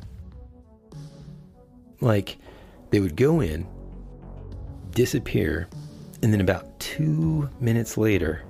[1.99, 2.37] Like
[2.89, 3.67] they would go in,
[4.91, 5.67] disappear,
[6.21, 8.43] and then about two minutes later,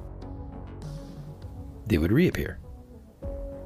[1.87, 2.59] they would reappear.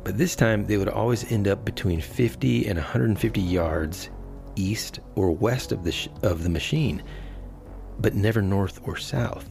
[0.03, 4.09] But this time, they would always end up between 50 and 150 yards
[4.55, 7.03] east or west of the, sh- of the machine,
[7.99, 9.47] but never north or south.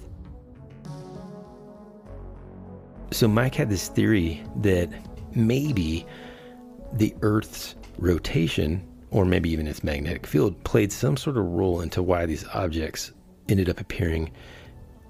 [3.13, 4.89] So Mike had this theory that
[5.35, 6.07] maybe
[6.93, 12.03] the Earth's rotation, or maybe even its magnetic field, played some sort of role into
[12.03, 13.13] why these objects
[13.49, 14.31] ended up appearing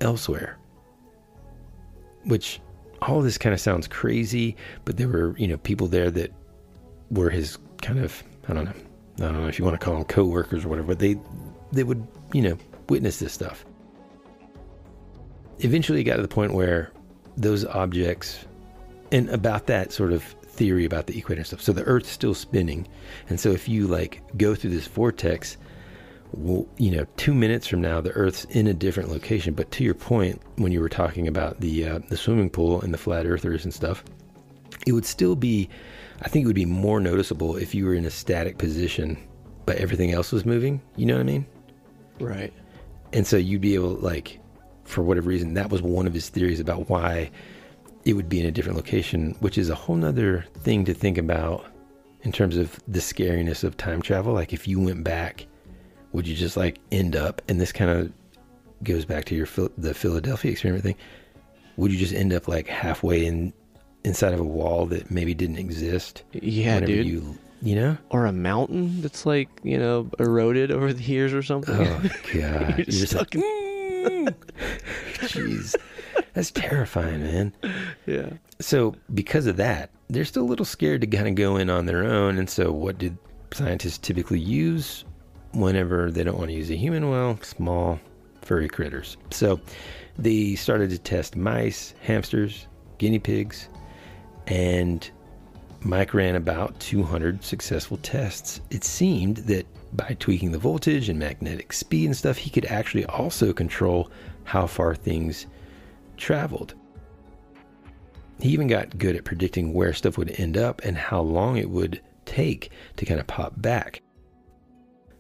[0.01, 0.59] elsewhere.
[2.25, 2.61] Which
[3.03, 6.33] all this kind of sounds crazy, but there were, you know, people there that
[7.11, 8.75] were his kind of, I don't know,
[9.19, 11.19] I don't know if you want to call them co-workers or whatever, but they
[11.73, 13.65] they would, you know, witness this stuff.
[15.61, 16.91] Eventually it got to the point where
[17.37, 18.45] those objects
[19.13, 21.63] and about that sort of theory about the equator and stuff.
[21.63, 22.87] So the Earth's still spinning,
[23.29, 25.57] and so if you like go through this vortex,
[26.33, 29.55] well, you know, two minutes from now, the Earth's in a different location.
[29.55, 32.95] But to your point, when you were talking about the uh, the swimming pool and
[32.95, 34.05] the flat earthers and stuff,
[34.87, 35.69] it would still be,
[36.23, 39.19] I think it would be more noticeable if you were in a static position,
[39.67, 40.81] but everything else was moving.
[40.97, 41.47] You know what I mean?
[42.21, 42.53] Right.
[43.13, 44.39] And so you'd be able, like,
[44.85, 47.31] for whatever reason, that was one of his theories about why
[48.11, 51.17] it would be in a different location, which is a whole nother thing to think
[51.17, 51.65] about
[52.23, 54.35] in terms of the scariness of time travel.
[54.35, 55.47] Like, if you went back
[56.13, 58.13] would you just like end up and this kind of
[58.83, 59.47] goes back to your
[59.79, 60.97] the Philadelphia experiment thing
[61.77, 63.53] would you just end up like halfway in
[64.05, 67.07] inside of a wall that maybe didn't exist yeah dude.
[67.07, 67.99] you you know?
[68.09, 71.77] Or a mountain that's like you know eroded over the years or something.
[71.77, 72.01] Oh
[72.33, 72.33] god.
[72.33, 74.35] You're, you're just like, stuck in- mm.
[75.17, 75.77] jeez
[76.35, 77.53] that's terrifying man
[78.07, 78.31] yeah
[78.61, 81.87] so because of that they're still a little scared to kind of go in on
[81.87, 83.17] their own and so what did
[83.53, 85.05] scientists typically use
[85.53, 87.99] whenever they don't want to use a human, well, small
[88.43, 89.17] furry critters.
[89.31, 89.61] So
[90.19, 92.67] they started to test mice, hamsters,
[92.99, 93.69] guinea pigs,
[94.47, 95.09] and
[95.83, 98.61] Mike ran about 200 successful tests.
[98.71, 103.07] It seemed that by tweaking the voltage and magnetic speed and stuff, he could actually
[103.07, 104.11] also control
[104.45, 105.47] how far things
[106.21, 106.75] traveled.
[108.41, 111.71] He even got good at predicting where stuff would end up and how long it
[111.71, 114.03] would take to kind of pop back.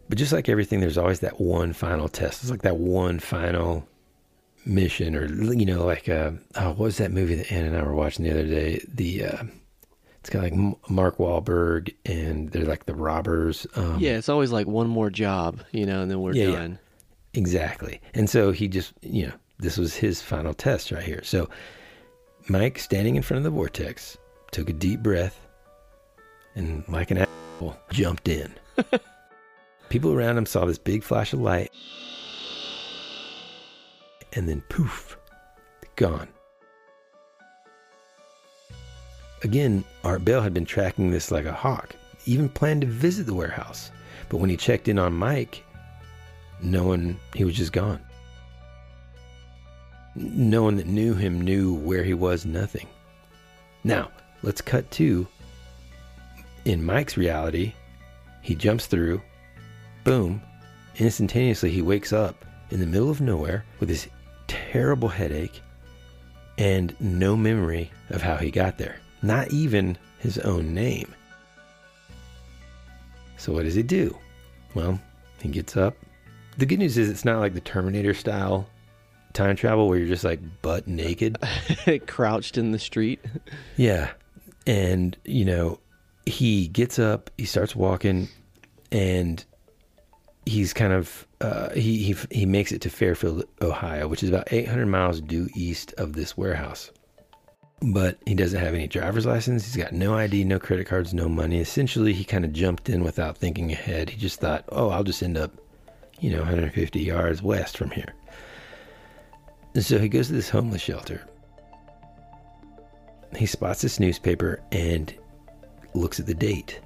[0.08, 2.42] But just like everything, there's always that one final test.
[2.42, 3.86] It's like that one final
[4.64, 7.82] mission, or you know, like uh, oh, what was that movie that Ann and I
[7.82, 8.84] were watching the other day?
[8.92, 9.44] The uh,
[10.18, 10.54] it's got like
[10.90, 13.66] Mark Wahlberg, and they're like the robbers.
[13.76, 16.72] Um, yeah, it's always like one more job, you know, and then we're yeah, done.
[16.72, 17.40] Yeah.
[17.40, 18.00] Exactly.
[18.14, 21.22] And so he just, you know, this was his final test right here.
[21.22, 21.48] So
[22.48, 24.16] Mike, standing in front of the vortex,
[24.50, 25.46] took a deep breath,
[26.54, 28.52] and like an asshole, jumped in.
[29.88, 31.70] People around him saw this big flash of light,
[34.32, 35.16] and then poof,
[35.96, 36.28] gone.
[39.42, 41.94] Again, Art Bell had been tracking this like a hawk,
[42.26, 43.90] even planned to visit the warehouse.
[44.28, 45.64] But when he checked in on Mike,
[46.62, 48.00] no one, he was just gone.
[50.14, 52.88] No one that knew him knew where he was, nothing.
[53.84, 54.10] Now,
[54.42, 55.26] let's cut to
[56.64, 57.72] in Mike's reality,
[58.42, 59.22] he jumps through,
[60.04, 60.42] Boom.
[60.96, 64.08] Instantaneously, he wakes up in the middle of nowhere with this
[64.46, 65.60] terrible headache
[66.58, 68.96] and no memory of how he got there.
[69.22, 71.14] Not even his own name.
[73.36, 74.16] So, what does he do?
[74.74, 75.00] Well,
[75.40, 75.96] he gets up.
[76.58, 78.68] The good news is it's not like the Terminator style
[79.32, 81.38] time travel where you're just like butt naked,
[82.06, 83.20] crouched in the street.
[83.76, 84.10] Yeah.
[84.66, 85.80] And, you know,
[86.26, 88.28] he gets up, he starts walking,
[88.92, 89.44] and
[90.46, 94.52] he's kind of uh, he, he he makes it to Fairfield, Ohio, which is about
[94.52, 96.90] 800 miles due east of this warehouse.
[97.82, 99.64] But he doesn't have any driver's license.
[99.64, 101.60] He's got no ID, no credit cards, no money.
[101.60, 104.10] Essentially, he kind of jumped in without thinking ahead.
[104.10, 105.52] He just thought, "Oh, I'll just end up,
[106.20, 108.12] you know, 150 yards west from here."
[109.74, 111.26] And so he goes to this homeless shelter.
[113.36, 115.14] He spots this newspaper and
[115.94, 116.80] looks at the date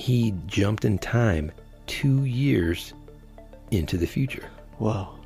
[0.00, 1.52] he jumped in time
[1.86, 2.94] two years
[3.70, 4.48] into the future.
[4.78, 5.18] Wow.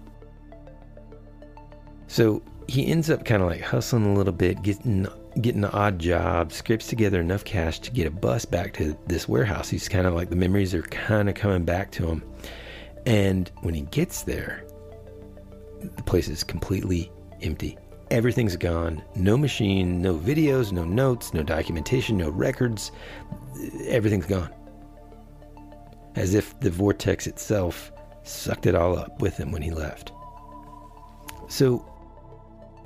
[2.09, 5.07] So he ends up kind of like hustling a little bit, getting
[5.41, 9.29] getting an odd job, scrapes together enough cash to get a bus back to this
[9.29, 9.69] warehouse.
[9.69, 12.23] He's kind of like the memories are kind of coming back to him.
[13.07, 14.65] And when he gets there,
[15.97, 17.11] the place is completely
[17.43, 17.79] empty.
[18.11, 19.03] Everything's gone.
[19.15, 22.93] No machine, no videos, no notes, no documentation, no records.
[23.87, 24.53] Everything's gone
[26.17, 27.93] as if the vortex itself
[28.23, 30.13] sucked it all up with him when he left.
[31.49, 31.85] So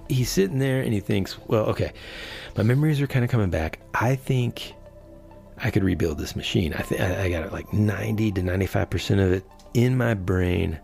[0.08, 1.92] he's sitting there and he thinks, well, okay,
[2.56, 3.80] my memories are kind of coming back.
[3.94, 4.74] I think
[5.58, 6.72] I could rebuild this machine.
[6.74, 9.44] I think I got like 90 to 95% of it
[9.74, 10.78] in my brain,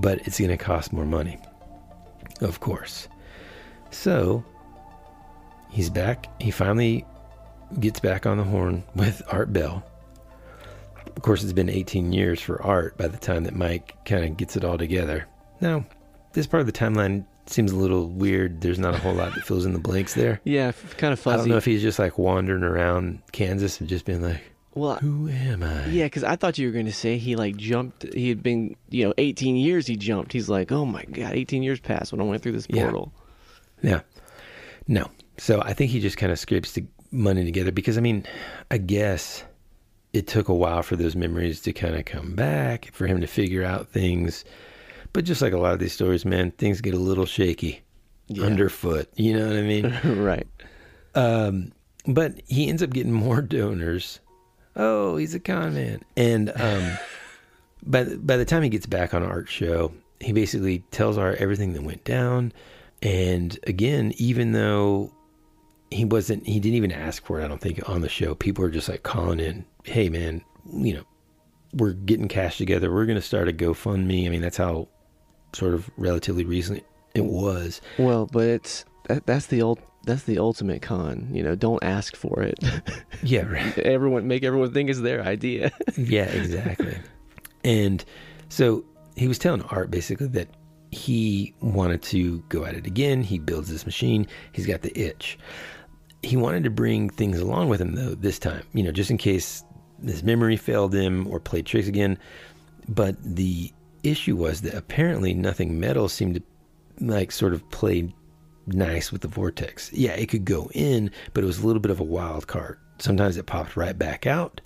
[0.00, 1.38] but it's going to cost more money.
[2.40, 3.08] Of course.
[3.90, 4.44] So
[5.70, 6.26] he's back.
[6.40, 7.04] He finally
[7.80, 9.84] gets back on the horn with Art Bell
[11.14, 14.36] Of course, it's been 18 years for Art by the time that Mike kind of
[14.36, 15.26] gets it all together.
[15.60, 15.84] Now,
[16.32, 18.60] this part of the timeline seems a little weird.
[18.60, 20.40] There's not a whole lot that fills in the blanks there.
[20.44, 21.34] Yeah, kind of fuzzy.
[21.34, 24.40] I don't know if he's just like wandering around Kansas and just being like,
[24.78, 25.86] well, who am I?
[25.86, 28.12] Yeah, because I thought you were going to say he like jumped.
[28.14, 30.32] He had been, you know, 18 years he jumped.
[30.32, 32.84] He's like, oh my god, 18 years passed when I went through this Yeah.
[32.84, 33.12] portal.
[33.82, 34.00] Yeah.
[34.86, 35.10] No.
[35.36, 38.24] So I think he just kind of scrapes the money together because, I mean,
[38.70, 39.44] I guess
[40.12, 43.26] it took a while for those memories to kind of come back, for him to
[43.26, 44.44] figure out things.
[45.12, 47.82] But just like a lot of these stories, man, things get a little shaky
[48.28, 48.44] Yeah.
[48.44, 49.08] underfoot.
[49.16, 49.94] You know what I mean?
[50.22, 50.46] right.
[51.14, 51.72] Um,
[52.06, 54.20] but he ends up getting more donors.
[54.78, 56.02] Oh, he's a con man.
[56.16, 56.92] And um,
[57.86, 61.38] by the- by the time he gets back on Art Show, he basically tells Art
[61.38, 62.52] everything that went down.
[63.02, 65.12] And again, even though
[65.90, 67.44] he wasn't, he didn't even ask for it.
[67.44, 68.34] I don't think on the show.
[68.34, 70.42] People are just like calling in, "Hey, man,
[70.72, 71.04] you know,
[71.74, 72.92] we're getting cash together.
[72.92, 74.88] We're going to start a GoFundMe." I mean, that's how
[75.54, 76.82] sort of relatively recent
[77.14, 77.80] it was.
[77.98, 81.28] Well, but it's that, that's the old that's the ultimate con.
[81.30, 82.58] You know, don't ask for it.
[83.20, 83.76] Yeah, right.
[83.80, 85.72] everyone make everyone think it's their idea.
[85.96, 86.96] yeah, exactly.
[87.64, 88.04] And
[88.48, 88.84] so
[89.16, 90.46] he was telling Art basically that
[90.92, 93.24] he wanted to go at it again.
[93.24, 94.28] He builds this machine.
[94.52, 95.36] He's got the itch.
[96.22, 99.18] He wanted to bring things along with him though this time, you know, just in
[99.18, 99.64] case
[100.04, 102.18] his memory failed him or played tricks again.
[102.88, 103.72] But the
[104.04, 106.42] issue was that apparently nothing metal seemed to
[107.04, 108.14] like sort of play
[108.74, 109.92] nice with the vortex.
[109.92, 112.78] Yeah, it could go in, but it was a little bit of a wild card.
[112.98, 114.60] Sometimes it popped right back out,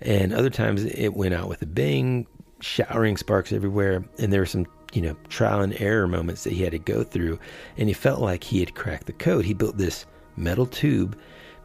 [0.00, 2.26] and other times it went out with a bang,
[2.60, 4.04] showering sparks everywhere.
[4.18, 7.04] And there were some, you know, trial and error moments that he had to go
[7.04, 7.38] through,
[7.76, 9.44] and he felt like he had cracked the code.
[9.44, 10.06] He built this
[10.36, 11.18] metal tube,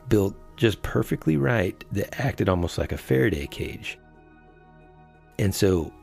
[0.09, 3.97] built just perfectly right, that acted almost like a Faraday cage.
[5.37, 5.93] And so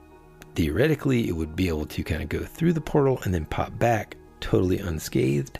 [0.54, 3.78] theoretically, it would be able to kind of go through the portal and then pop
[3.78, 5.58] back totally unscathed.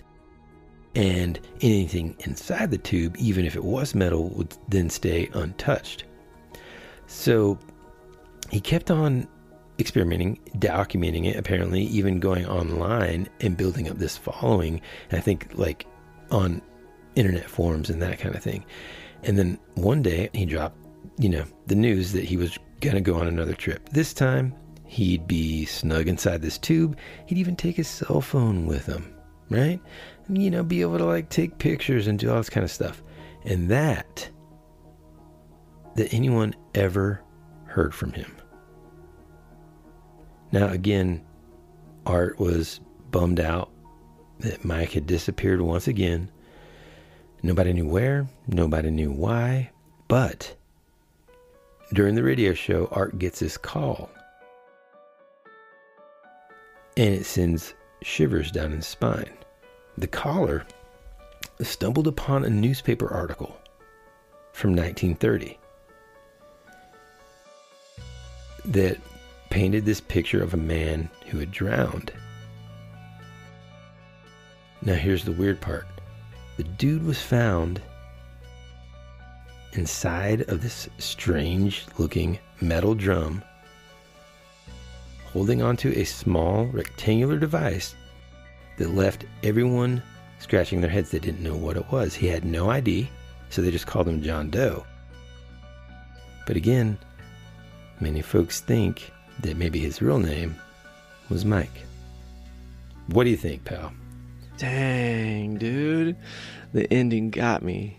[0.97, 6.05] And anything inside the tube, even if it was metal, would then stay untouched.
[7.07, 7.59] So
[8.51, 9.29] he kept on
[9.79, 14.81] experimenting, documenting it, apparently, even going online and building up this following.
[15.11, 15.87] And I think, like,
[16.31, 16.63] on
[17.15, 18.65] internet forums and that kind of thing.
[19.23, 20.79] And then one day he dropped,
[21.19, 23.89] you know, the news that he was going to go on another trip.
[23.91, 24.55] This time
[24.87, 26.97] he'd be snug inside this tube.
[27.27, 29.15] He'd even take his cell phone with him,
[29.51, 29.81] right?
[30.29, 33.03] You know, be able to like take pictures and do all this kind of stuff.
[33.45, 34.29] And that,
[35.95, 37.23] that anyone ever
[37.65, 38.37] heard from him.
[40.53, 41.25] Now, again,
[42.07, 42.81] Art was
[43.11, 43.71] bummed out
[44.41, 46.31] that Mike had disappeared once again.
[47.43, 49.71] Nobody knew where, nobody knew why,
[50.09, 50.55] but
[51.93, 54.11] during the radio show, Art gets this call.
[56.97, 59.31] And it sends shivers down his spine.
[59.99, 60.67] The caller
[61.61, 63.57] stumbled upon a newspaper article
[64.53, 65.59] from 1930
[68.67, 68.99] that
[69.49, 72.13] painted this picture of a man who had drowned.
[74.83, 75.87] Now, here's the weird part
[76.59, 77.81] the dude was found
[79.73, 83.43] inside of this strange looking metal drum,
[85.33, 87.95] holding onto a small rectangular device
[88.77, 90.03] that left everyone
[90.39, 91.11] scratching their heads.
[91.11, 92.15] They didn't know what it was.
[92.15, 93.09] He had no ID,
[93.51, 94.85] so they just called him John Doe.
[96.47, 96.99] But again,
[98.01, 100.57] many folks think that maybe his real name
[101.29, 101.85] was Mike.
[103.09, 103.93] What do you think, pal?
[104.59, 106.17] Dang, dude.
[106.73, 107.99] The ending got me.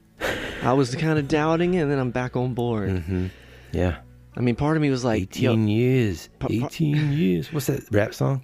[0.62, 2.90] I was kind of doubting it, and then I'm back on board.
[2.90, 3.26] Mm-hmm.
[3.72, 3.98] Yeah.
[4.36, 6.28] I mean, part of me was like, 18 yo, years.
[6.48, 7.52] 18 years.
[7.52, 8.42] What's that rap song?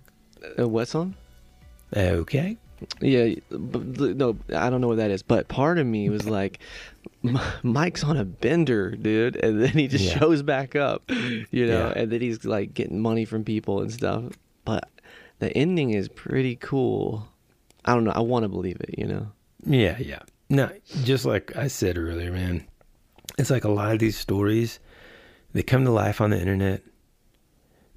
[0.59, 1.14] uh, what song?
[1.97, 2.56] Okay.
[3.01, 3.82] Yeah, but,
[4.16, 5.23] no, I don't know what that is.
[5.23, 6.60] But part of me was like,
[7.62, 10.19] Mike's on a bender, dude, and then he just Yeah.
[10.20, 11.02] shows back up,
[11.51, 11.93] you know, Yeah.
[11.97, 14.24] and then he's like getting money from people and stuff.
[14.65, 14.89] But
[15.40, 17.28] the ending is pretty cool.
[17.85, 18.12] I don't know.
[18.15, 19.27] I want to believe it, you know.
[19.66, 20.20] Yeah, yeah.
[20.48, 20.70] No,
[21.02, 22.65] just like I said earlier, man,
[23.39, 24.78] it's like a lot of these stories,
[25.52, 26.82] they come to life on the internet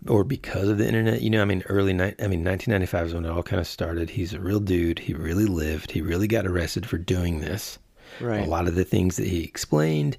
[0.08, 1.22] or because of the internet.
[1.22, 3.68] You know, I mean, early night, I mean, 1995 is when it all kind of
[3.68, 4.10] started.
[4.10, 5.00] He's a real dude.
[5.00, 5.92] He really lived.
[5.92, 7.78] He really got arrested for doing this.
[8.20, 8.46] Right.
[8.46, 10.18] A lot of the things that he explained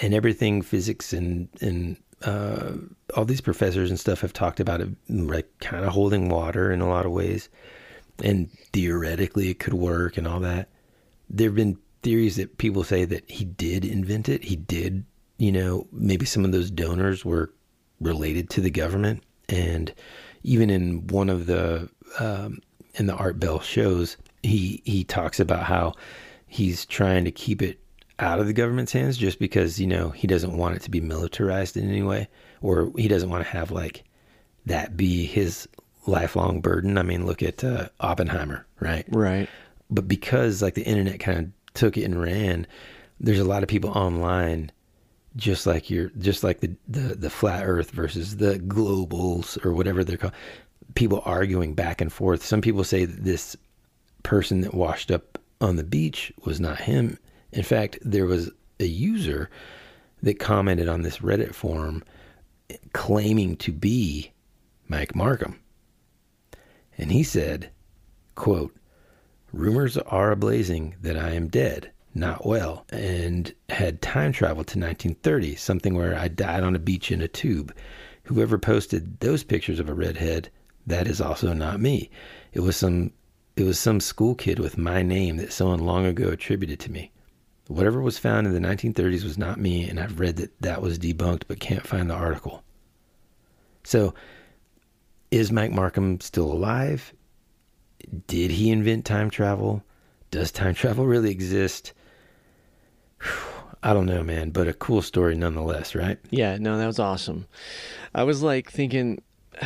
[0.00, 2.72] and everything physics and, and, uh,
[3.14, 6.80] all these professors and stuff have talked about it, like kind of holding water in
[6.80, 7.48] a lot of ways.
[8.22, 10.68] And theoretically, it could work and all that
[11.28, 14.44] there have been theories that people say that he did invent it.
[14.44, 15.04] He did
[15.38, 17.52] you know, maybe some of those donors were
[18.00, 19.22] related to the government.
[19.48, 19.92] And
[20.42, 21.88] even in one of the
[22.20, 22.60] um,
[22.94, 25.94] in the Art Bell shows, he he talks about how
[26.46, 27.78] he's trying to keep it
[28.18, 31.00] out of the government's hands just because you know he doesn't want it to be
[31.02, 32.26] militarized in any way
[32.62, 34.04] or he doesn't want to have like
[34.64, 35.68] that be his
[36.06, 39.50] lifelong burden i mean look at uh, oppenheimer right Right.
[39.90, 42.66] but because like the internet kind of took it and ran
[43.20, 44.70] there's a lot of people online
[45.36, 50.02] just like you're just like the, the the flat earth versus the globals or whatever
[50.02, 50.32] they're called
[50.94, 52.44] people arguing back and forth.
[52.44, 53.56] Some people say that this
[54.22, 57.18] person that washed up on the beach was not him.
[57.52, 58.50] In fact there was
[58.80, 59.50] a user
[60.22, 62.02] that commented on this reddit forum
[62.92, 64.32] claiming to be
[64.88, 65.56] mike Marcum.
[66.98, 67.70] And he said
[68.34, 68.74] quote
[69.52, 75.54] rumors are ablazing that i am dead not well and had time travel to 1930
[75.54, 77.74] something where i died on a beach in a tube.
[78.24, 80.50] Whoever posted those pictures of a redhead
[80.86, 82.10] that is also not me.
[82.52, 83.12] It was some
[83.56, 87.12] it was some school kid with my name that someone long ago attributed to me.
[87.68, 90.98] Whatever was found in the 1930s was not me and i've read that that was
[90.98, 92.62] debunked but can't find the article.
[93.84, 94.14] So
[95.30, 97.12] is mike Marcum still alive?
[98.26, 99.82] Did he invent time travel?
[100.30, 101.92] Does time travel really exist
[103.82, 106.18] I don't know, man, but a cool story nonetheless, right?
[106.30, 107.46] Yeah, no, that was awesome.
[108.14, 109.22] I was like thinking,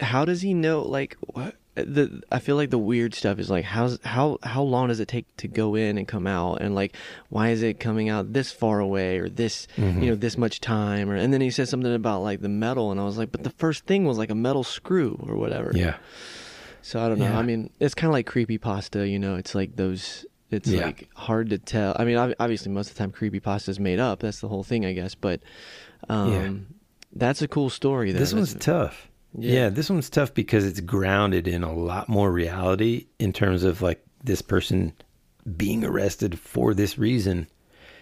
[0.00, 0.82] how does he know?
[0.82, 1.54] Like, what?
[1.74, 5.08] The I feel like the weird stuff is like how's how how long does it
[5.08, 6.94] take to go in and come out and like
[7.30, 10.02] why is it coming out this far away or this Mhm.
[10.02, 12.90] you know this much time or and then he said something about like the metal
[12.90, 15.72] and I was like but the first thing was like a metal screw or whatever
[15.74, 15.96] Yeah.
[16.82, 17.38] so I don't know Yeah.
[17.38, 20.86] I mean it's kind of like creepy pasta you know it's like those it's Yeah.
[20.86, 23.98] like hard to tell I mean obviously most of the time creepy pasta is made
[24.00, 25.40] up that's the whole thing I guess but
[26.08, 26.50] um Yeah.
[27.14, 28.18] that's a cool story though.
[28.18, 29.08] This one's That's- tough.
[29.38, 29.52] Yeah.
[29.54, 29.68] Yeah.
[29.70, 34.04] this one's tough because it's grounded in a lot more reality in terms of like
[34.22, 34.92] this person
[35.56, 37.46] being arrested for this reason.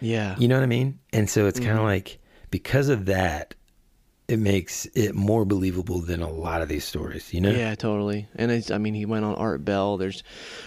[0.01, 0.35] Yeah.
[0.39, 0.99] You know what I mean?
[1.13, 2.19] And so it's kind of like
[2.51, 3.55] because of that,
[4.31, 7.51] it makes it more believable than a lot of these stories, you know?
[7.51, 8.29] Yeah, totally.
[8.37, 9.97] And it's, I mean, he went on Art Bell.
[9.97, 10.23] There's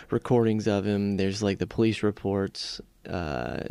[0.09, 1.15] recordings of him.
[1.15, 2.81] There's like the police reports.
[3.07, 3.63] Uh,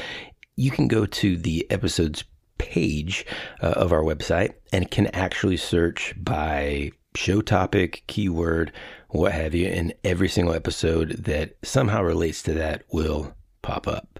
[0.55, 2.23] You can go to the episodes
[2.57, 3.25] page
[3.61, 8.71] uh, of our website and can actually search by show topic, keyword,
[9.09, 14.19] what have you, and every single episode that somehow relates to that will pop up.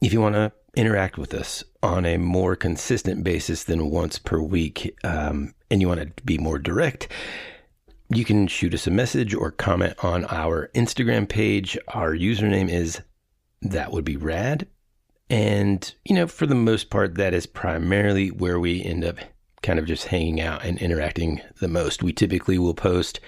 [0.00, 4.40] If you want to interact with us on a more consistent basis than once per
[4.40, 7.08] week, um, and you want to be more direct,
[8.10, 11.78] you can shoot us a message or comment on our Instagram page.
[11.88, 13.00] Our username is
[13.62, 14.66] that would be rad.
[15.30, 19.16] And, you know, for the most part, that is primarily where we end up
[19.62, 22.02] kind of just hanging out and interacting the most.
[22.02, 23.20] We typically will post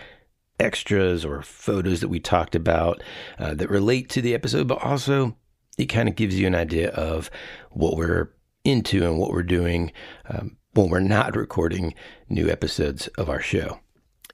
[0.60, 3.02] extras or photos that we talked about
[3.38, 5.36] uh, that relate to the episode, but also
[5.78, 7.30] it kind of gives you an idea of
[7.70, 8.30] what we're
[8.64, 9.92] into and what we're doing
[10.28, 11.94] um, when we're not recording
[12.28, 13.80] new episodes of our show.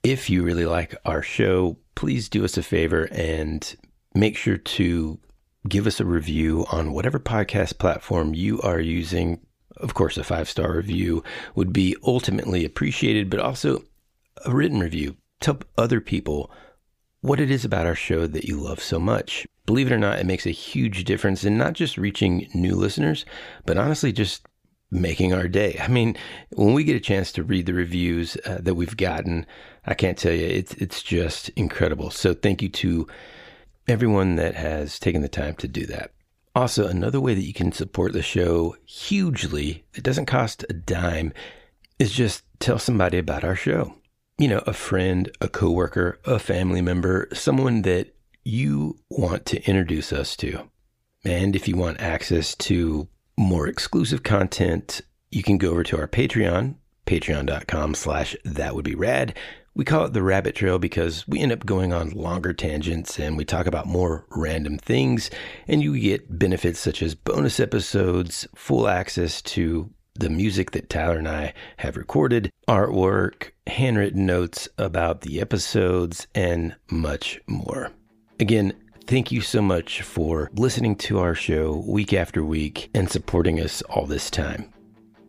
[0.03, 3.75] If you really like our show, please do us a favor and
[4.13, 5.19] make sure to
[5.67, 9.39] give us a review on whatever podcast platform you are using.
[9.77, 11.23] Of course, a five star review
[11.55, 13.83] would be ultimately appreciated, but also
[14.45, 15.17] a written review.
[15.39, 16.51] Tell other people
[17.21, 19.47] what it is about our show that you love so much.
[19.65, 23.25] Believe it or not, it makes a huge difference in not just reaching new listeners,
[23.65, 24.45] but honestly, just
[24.91, 25.79] making our day.
[25.81, 26.15] I mean,
[26.51, 29.45] when we get a chance to read the reviews uh, that we've gotten,
[29.85, 32.11] I can't tell you, it's it's just incredible.
[32.11, 33.07] So thank you to
[33.87, 36.11] everyone that has taken the time to do that.
[36.55, 41.33] Also, another way that you can support the show hugely, it doesn't cost a dime,
[41.97, 43.95] is just tell somebody about our show.
[44.37, 50.11] You know, a friend, a coworker, a family member, someone that you want to introduce
[50.13, 50.69] us to.
[51.25, 53.07] And if you want access to
[53.37, 55.01] more exclusive content,
[55.31, 59.37] you can go over to our Patreon, patreon.com slash that would be rad.
[59.75, 63.35] We call it the rabbit trail because we end up going on longer tangents and
[63.37, 65.31] we talk about more random things
[65.67, 71.17] and you get benefits such as bonus episodes, full access to the music that Tyler
[71.17, 77.91] and I have recorded, artwork, handwritten notes about the episodes, and much more.
[78.39, 78.73] Again,
[79.07, 83.81] thank you so much for listening to our show week after week and supporting us
[83.83, 84.71] all this time.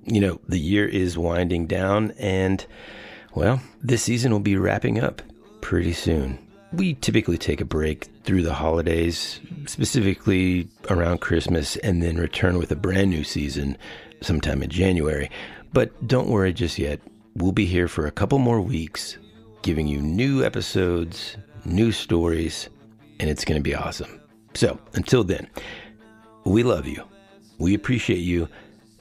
[0.05, 2.67] You know, the year is winding down, and
[3.35, 5.23] well, this season will be wrapping up
[5.61, 6.39] pretty soon.
[6.73, 12.73] We typically take a break through the holidays, specifically around Christmas, and then return with
[12.73, 13.77] a brand new season
[14.21, 15.31] sometime in January.
[15.73, 17.01] But don't worry just yet.
[17.37, 19.19] We'll be here for a couple more weeks,
[19.63, 22.69] giving you new episodes, new stories,
[23.21, 24.21] and it's going to be awesome.
[24.55, 25.49] So until then,
[26.45, 27.03] we love you.
[27.59, 28.49] We appreciate you.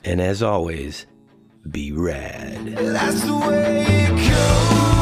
[0.04, 1.06] And as always,
[1.70, 2.76] be rad.
[2.76, 4.93] That's the way it goes.